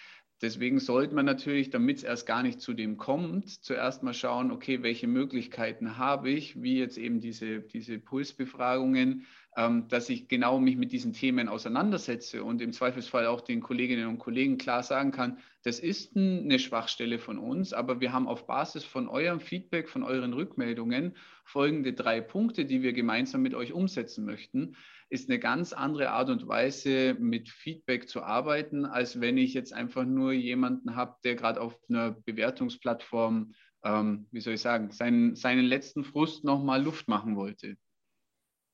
Deswegen 0.41 0.79
sollte 0.79 1.17
man 1.17 1.27
natürlich, 1.27 1.71
damit 1.71 1.99
es 1.99 2.05
erst 2.05 2.27
gar 2.27 2.45
nicht 2.45 2.61
zu 2.61 2.73
dem 2.73 2.97
kommt, 2.97 3.49
zuerst 3.65 4.05
mal 4.05 4.15
schauen, 4.15 4.53
okay, 4.53 4.83
welche 4.85 5.09
Möglichkeiten 5.09 5.99
habe 5.99 6.31
ich, 6.31 6.63
wie 6.63 6.79
jetzt 6.79 6.97
eben 6.97 7.21
diese, 7.21 7.61
diese 7.61 7.99
Pulsbefragungen, 7.99 9.27
ähm, 9.57 9.89
dass 9.89 10.09
ich 10.09 10.29
genau 10.29 10.61
mich 10.61 10.77
mit 10.77 10.93
diesen 10.93 11.13
Themen 11.13 11.49
auseinandersetze 11.49 12.45
und 12.45 12.63
im 12.63 12.73
Zweifelsfall 12.73 13.27
auch 13.27 13.41
den 13.41 13.61
Kolleginnen 13.61 14.07
und 14.07 14.19
Kollegen 14.19 14.59
klar 14.59 14.85
sagen 14.85 15.11
kann, 15.11 15.39
das 15.69 15.79
ist 15.79 16.17
eine 16.17 16.59
Schwachstelle 16.59 17.19
von 17.19 17.39
uns, 17.39 17.73
aber 17.73 18.01
wir 18.01 18.13
haben 18.13 18.27
auf 18.27 18.47
Basis 18.47 18.85
von 18.85 19.09
eurem 19.09 19.41
Feedback, 19.41 19.89
von 19.89 20.03
euren 20.03 20.33
Rückmeldungen 20.33 21.17
folgende 21.45 21.93
drei 21.93 22.21
Punkte, 22.21 22.65
die 22.65 22.83
wir 22.83 22.93
gemeinsam 22.93 23.43
mit 23.43 23.55
euch 23.55 23.73
umsetzen 23.73 24.25
möchten 24.25 24.77
ist 25.11 25.31
eine 25.31 25.39
ganz 25.39 25.73
andere 25.73 26.11
Art 26.11 26.29
und 26.29 26.47
Weise, 26.49 27.17
mit 27.19 27.49
Feedback 27.49 28.09
zu 28.09 28.23
arbeiten, 28.23 28.85
als 28.85 29.21
wenn 29.21 29.39
ich 29.39 29.55
jetzt 29.55 29.73
einfach 29.73 30.05
nur 30.05 30.33
jemanden 30.33 30.97
habe, 30.97 31.17
der 31.25 31.35
gerade 31.35 31.61
auf 31.61 31.79
einer 31.89 32.11
Bewertungsplattform, 32.11 33.55
ähm, 33.85 34.27
wie 34.31 34.41
soll 34.41 34.55
ich 34.55 34.61
sagen, 34.61 34.91
seinen, 34.91 35.35
seinen 35.35 35.65
letzten 35.65 36.05
Frust 36.05 36.45
nochmal 36.45 36.83
Luft 36.83 37.09
machen 37.09 37.37
wollte. 37.37 37.77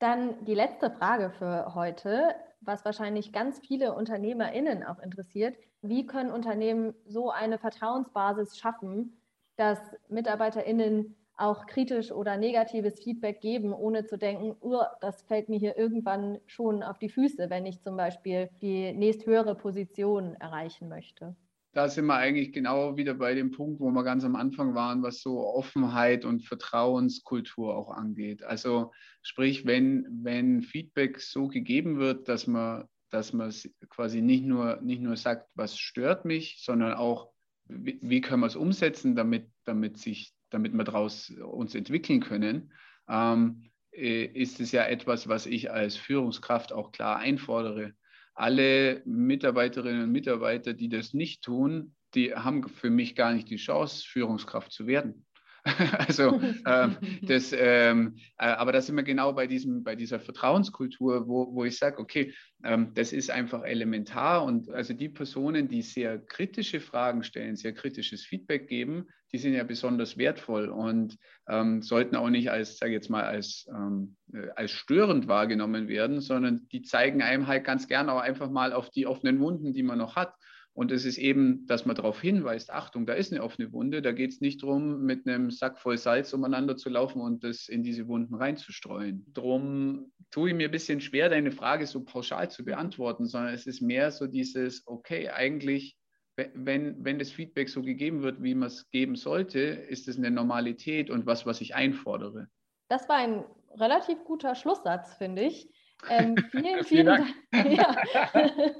Dann 0.04 0.44
die 0.44 0.54
letzte 0.54 0.90
Frage 0.90 1.30
für 1.30 1.74
heute, 1.74 2.34
was 2.60 2.84
wahrscheinlich 2.84 3.32
ganz 3.32 3.58
viele 3.58 3.94
UnternehmerInnen 3.94 4.84
auch 4.84 4.98
interessiert. 4.98 5.56
Wie 5.80 6.04
können 6.04 6.30
Unternehmen 6.30 6.92
so 7.06 7.30
eine 7.30 7.56
Vertrauensbasis 7.56 8.58
schaffen, 8.58 9.16
dass 9.56 9.78
MitarbeiterInnen 10.10 11.16
auch 11.38 11.64
kritisch 11.64 12.12
oder 12.12 12.36
negatives 12.36 13.02
Feedback 13.02 13.40
geben, 13.40 13.72
ohne 13.72 14.04
zu 14.04 14.18
denken, 14.18 14.54
oh, 14.60 14.82
das 15.00 15.22
fällt 15.22 15.48
mir 15.48 15.58
hier 15.58 15.78
irgendwann 15.78 16.38
schon 16.44 16.82
auf 16.82 16.98
die 16.98 17.08
Füße, 17.08 17.48
wenn 17.48 17.64
ich 17.64 17.80
zum 17.80 17.96
Beispiel 17.96 18.50
die 18.60 18.92
nächsthöhere 18.92 19.54
Position 19.54 20.34
erreichen 20.34 20.90
möchte. 20.90 21.34
Da 21.74 21.88
sind 21.88 22.06
wir 22.06 22.14
eigentlich 22.14 22.52
genau 22.52 22.96
wieder 22.96 23.14
bei 23.14 23.34
dem 23.34 23.50
Punkt, 23.50 23.80
wo 23.80 23.90
wir 23.90 24.04
ganz 24.04 24.24
am 24.24 24.36
Anfang 24.36 24.74
waren, 24.74 25.02
was 25.02 25.20
so 25.20 25.44
Offenheit 25.46 26.24
und 26.24 26.46
Vertrauenskultur 26.46 27.76
auch 27.76 27.90
angeht. 27.90 28.42
Also 28.42 28.92
sprich, 29.22 29.66
wenn, 29.66 30.06
wenn 30.22 30.62
Feedback 30.62 31.20
so 31.20 31.48
gegeben 31.48 31.98
wird, 31.98 32.28
dass 32.28 32.46
man, 32.46 32.84
dass 33.10 33.32
man 33.32 33.52
quasi 33.90 34.22
nicht 34.22 34.44
nur, 34.44 34.80
nicht 34.82 35.02
nur 35.02 35.16
sagt, 35.16 35.48
was 35.54 35.76
stört 35.76 36.24
mich, 36.24 36.62
sondern 36.64 36.94
auch, 36.94 37.30
wie, 37.66 37.98
wie 38.02 38.20
können 38.20 38.40
wir 38.40 38.46
es 38.46 38.56
umsetzen, 38.56 39.16
damit, 39.16 39.50
damit 39.64 39.98
sich 39.98 40.32
damit 40.54 40.72
wir 40.72 40.84
daraus 40.84 41.30
uns 41.30 41.74
entwickeln 41.74 42.20
können, 42.20 42.72
ähm, 43.08 43.70
äh, 43.92 44.24
ist 44.24 44.60
es 44.60 44.72
ja 44.72 44.84
etwas, 44.84 45.28
was 45.28 45.46
ich 45.46 45.70
als 45.70 45.96
Führungskraft 45.96 46.72
auch 46.72 46.92
klar 46.92 47.18
einfordere. 47.18 47.94
Alle 48.34 49.02
Mitarbeiterinnen 49.04 50.04
und 50.04 50.12
Mitarbeiter, 50.12 50.74
die 50.74 50.88
das 50.88 51.14
nicht 51.14 51.42
tun, 51.42 51.94
die 52.14 52.34
haben 52.34 52.68
für 52.68 52.90
mich 52.90 53.14
gar 53.14 53.32
nicht 53.32 53.50
die 53.50 53.56
Chance, 53.56 54.04
Führungskraft 54.06 54.72
zu 54.72 54.86
werden. 54.86 55.24
also 56.08 56.40
ähm, 56.66 56.96
das, 57.22 57.54
ähm, 57.56 58.16
äh, 58.38 58.46
aber 58.46 58.72
da 58.72 58.82
sind 58.82 58.96
wir 58.96 59.02
genau 59.02 59.32
bei 59.32 59.46
diesem, 59.46 59.82
bei 59.82 59.96
dieser 59.96 60.20
Vertrauenskultur, 60.20 61.26
wo, 61.26 61.54
wo 61.54 61.64
ich 61.64 61.78
sage, 61.78 61.98
okay, 61.98 62.34
ähm, 62.62 62.92
das 62.94 63.12
ist 63.12 63.30
einfach 63.30 63.62
elementar 63.62 64.44
und 64.44 64.68
also 64.70 64.92
die 64.92 65.08
Personen, 65.08 65.68
die 65.68 65.82
sehr 65.82 66.18
kritische 66.18 66.80
Fragen 66.80 67.24
stellen, 67.24 67.56
sehr 67.56 67.72
kritisches 67.72 68.24
Feedback 68.24 68.68
geben, 68.68 69.08
die 69.34 69.38
sind 69.38 69.54
ja 69.54 69.64
besonders 69.64 70.16
wertvoll 70.16 70.68
und 70.68 71.18
ähm, 71.48 71.82
sollten 71.82 72.14
auch 72.14 72.30
nicht 72.30 72.52
als, 72.52 72.78
sage 72.78 72.92
jetzt 72.92 73.10
mal, 73.10 73.24
als, 73.24 73.66
ähm, 73.68 74.14
äh, 74.32 74.46
als 74.54 74.70
störend 74.70 75.26
wahrgenommen 75.26 75.88
werden, 75.88 76.20
sondern 76.20 76.68
die 76.70 76.82
zeigen 76.82 77.20
einem 77.20 77.48
halt 77.48 77.64
ganz 77.64 77.88
gern 77.88 78.08
auch 78.08 78.20
einfach 78.20 78.48
mal 78.48 78.72
auf 78.72 78.90
die 78.90 79.08
offenen 79.08 79.40
Wunden, 79.40 79.72
die 79.72 79.82
man 79.82 79.98
noch 79.98 80.14
hat. 80.14 80.34
Und 80.72 80.92
es 80.92 81.04
ist 81.04 81.18
eben, 81.18 81.66
dass 81.66 81.84
man 81.84 81.96
darauf 81.96 82.20
hinweist, 82.20 82.70
Achtung, 82.70 83.06
da 83.06 83.14
ist 83.14 83.32
eine 83.32 83.42
offene 83.42 83.72
Wunde, 83.72 84.02
da 84.02 84.12
geht 84.12 84.30
es 84.30 84.40
nicht 84.40 84.62
darum, 84.62 85.02
mit 85.02 85.26
einem 85.26 85.50
Sack 85.50 85.80
voll 85.80 85.98
Salz 85.98 86.32
umeinander 86.32 86.76
zu 86.76 86.88
laufen 86.88 87.20
und 87.20 87.42
das 87.42 87.68
in 87.68 87.82
diese 87.82 88.06
Wunden 88.06 88.36
reinzustreuen. 88.36 89.26
Drum 89.34 90.12
tue 90.30 90.50
ich 90.50 90.54
mir 90.54 90.68
ein 90.68 90.72
bisschen 90.72 91.00
schwer, 91.00 91.28
deine 91.28 91.50
Frage 91.50 91.88
so 91.88 92.04
pauschal 92.04 92.52
zu 92.52 92.64
beantworten, 92.64 93.26
sondern 93.26 93.52
es 93.52 93.66
ist 93.66 93.82
mehr 93.82 94.12
so 94.12 94.28
dieses, 94.28 94.86
okay, 94.86 95.28
eigentlich, 95.30 95.96
wenn, 96.36 97.04
wenn 97.04 97.18
das 97.18 97.30
Feedback 97.30 97.68
so 97.68 97.82
gegeben 97.82 98.22
wird, 98.22 98.42
wie 98.42 98.54
man 98.54 98.68
es 98.68 98.90
geben 98.90 99.16
sollte, 99.16 99.60
ist 99.60 100.08
es 100.08 100.18
eine 100.18 100.30
Normalität 100.30 101.10
und 101.10 101.26
was, 101.26 101.46
was 101.46 101.60
ich 101.60 101.74
einfordere. 101.74 102.48
Das 102.88 103.08
war 103.08 103.16
ein 103.16 103.44
relativ 103.78 104.24
guter 104.24 104.54
Schlusssatz, 104.54 105.14
finde 105.14 105.42
ich. 105.42 105.68
Ähm, 106.08 106.36
vielen, 106.50 106.84
vielen, 106.84 107.06
Dank. 107.06 107.26
Dank. 107.52 107.70
Ja. 107.72 107.96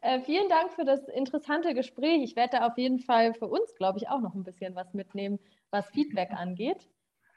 äh, 0.00 0.20
vielen 0.20 0.48
Dank 0.48 0.72
für 0.72 0.84
das 0.84 1.06
interessante 1.08 1.74
Gespräch. 1.74 2.22
Ich 2.22 2.36
werde 2.36 2.58
da 2.58 2.66
auf 2.66 2.78
jeden 2.78 2.98
Fall 2.98 3.34
für 3.34 3.46
uns, 3.46 3.74
glaube 3.76 3.98
ich, 3.98 4.08
auch 4.08 4.20
noch 4.20 4.34
ein 4.34 4.44
bisschen 4.44 4.74
was 4.74 4.92
mitnehmen, 4.94 5.38
was 5.70 5.88
Feedback 5.90 6.30
angeht. 6.32 6.88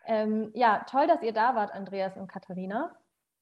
Ähm, 0.08 0.52
ja, 0.54 0.86
toll, 0.90 1.08
dass 1.08 1.22
ihr 1.22 1.34
da 1.34 1.56
wart, 1.56 1.72
Andreas 1.72 2.16
und 2.16 2.28
Katharina. 2.28 2.96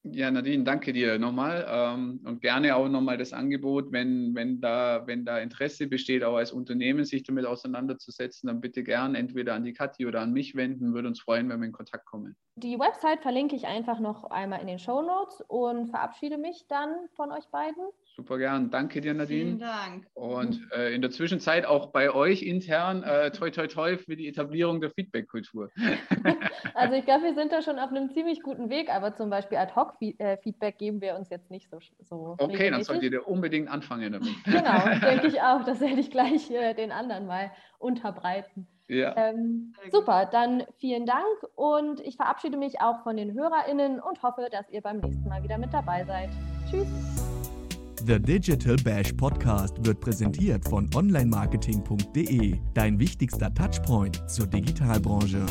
Ja, 0.05 0.29
Nadine, 0.29 0.65
danke 0.65 0.91
dir 0.91 1.17
nochmal 1.17 1.65
ähm, 1.65 2.19
und 2.25 2.41
gerne 2.41 2.75
auch 2.75 2.89
nochmal 2.89 3.17
das 3.17 3.31
Angebot, 3.31 3.93
wenn, 3.93 4.35
wenn, 4.35 4.59
da, 4.59 5.07
wenn 5.07 5.23
da 5.23 5.39
Interesse 5.39 5.87
besteht, 5.87 6.25
auch 6.25 6.35
als 6.35 6.51
Unternehmen 6.51 7.05
sich 7.05 7.23
damit 7.23 7.45
auseinanderzusetzen, 7.45 8.47
dann 8.47 8.59
bitte 8.59 8.83
gern 8.83 9.15
entweder 9.15 9.53
an 9.53 9.63
die 9.63 9.71
Kathi 9.71 10.05
oder 10.05 10.19
an 10.19 10.33
mich 10.33 10.55
wenden, 10.55 10.93
würde 10.93 11.07
uns 11.07 11.21
freuen, 11.21 11.47
wenn 11.47 11.61
wir 11.61 11.67
in 11.67 11.71
Kontakt 11.71 12.05
kommen. 12.05 12.35
Die 12.55 12.79
Website 12.79 13.21
verlinke 13.21 13.55
ich 13.55 13.65
einfach 13.65 13.99
noch 13.99 14.25
einmal 14.25 14.61
in 14.61 14.67
den 14.67 14.77
Show 14.77 15.01
Notes 15.01 15.43
und 15.47 15.89
verabschiede 15.89 16.37
mich 16.37 16.67
dann 16.67 16.93
von 17.15 17.31
euch 17.31 17.47
beiden. 17.49 17.83
Super 18.15 18.37
gern. 18.37 18.69
Danke 18.69 19.01
dir, 19.01 19.15
Nadine. 19.15 19.43
Vielen 19.43 19.59
Dank. 19.59 20.05
Und 20.13 20.61
äh, 20.71 20.93
in 20.93 21.01
der 21.01 21.09
Zwischenzeit 21.09 21.65
auch 21.65 21.87
bei 21.87 22.13
euch 22.13 22.43
intern 22.43 23.01
äh, 23.01 23.31
toi 23.31 23.49
toi 23.49 23.65
toi 23.65 23.97
für 23.97 24.15
die 24.15 24.27
Etablierung 24.27 24.81
der 24.81 24.91
Feedback-Kultur. 24.91 25.71
also 26.75 26.93
ich 26.93 27.05
glaube, 27.05 27.23
wir 27.23 27.33
sind 27.33 27.51
da 27.51 27.63
schon 27.63 27.79
auf 27.79 27.89
einem 27.89 28.11
ziemlich 28.11 28.43
guten 28.43 28.69
Weg, 28.69 28.93
aber 28.93 29.15
zum 29.15 29.31
Beispiel 29.31 29.57
Ad-Hoc-Feedback 29.57 30.77
geben 30.77 31.01
wir 31.01 31.15
uns 31.15 31.31
jetzt 31.31 31.49
nicht 31.49 31.71
so. 31.71 31.79
so 32.03 32.35
okay, 32.37 32.43
regelmäßig. 32.43 32.69
dann 32.69 32.83
solltet 32.83 33.13
ihr 33.13 33.27
unbedingt 33.27 33.67
anfangen 33.67 34.13
damit. 34.13 34.29
genau, 34.45 34.99
denke 35.09 35.25
ich 35.25 35.41
auch. 35.41 35.63
Das 35.63 35.81
werde 35.81 35.99
ich 35.99 36.11
gleich 36.11 36.51
äh, 36.51 36.75
den 36.75 36.91
anderen 36.91 37.25
mal 37.25 37.51
unterbreiten. 37.79 38.67
Ja. 38.87 39.15
Ähm, 39.15 39.73
super, 39.91 40.25
dann 40.25 40.63
vielen 40.77 41.05
Dank 41.05 41.25
und 41.55 41.99
ich 42.01 42.17
verabschiede 42.17 42.57
mich 42.57 42.81
auch 42.81 43.01
von 43.03 43.17
den 43.17 43.33
HörerInnen 43.33 43.99
und 43.99 44.21
hoffe, 44.23 44.47
dass 44.51 44.69
ihr 44.69 44.81
beim 44.81 44.99
nächsten 44.99 45.27
Mal 45.27 45.41
wieder 45.43 45.57
mit 45.57 45.73
dabei 45.73 46.03
seid. 46.05 46.29
Tschüss. 46.69 46.87
The 48.05 48.19
Digital 48.19 48.75
Bash 48.83 49.13
Podcast 49.13 49.85
wird 49.85 50.01
präsentiert 50.01 50.67
von 50.67 50.89
onlinemarketing.de, 50.93 52.59
dein 52.73 52.99
wichtigster 52.99 53.53
Touchpoint 53.53 54.29
zur 54.29 54.45
Digitalbranche. 54.47 55.45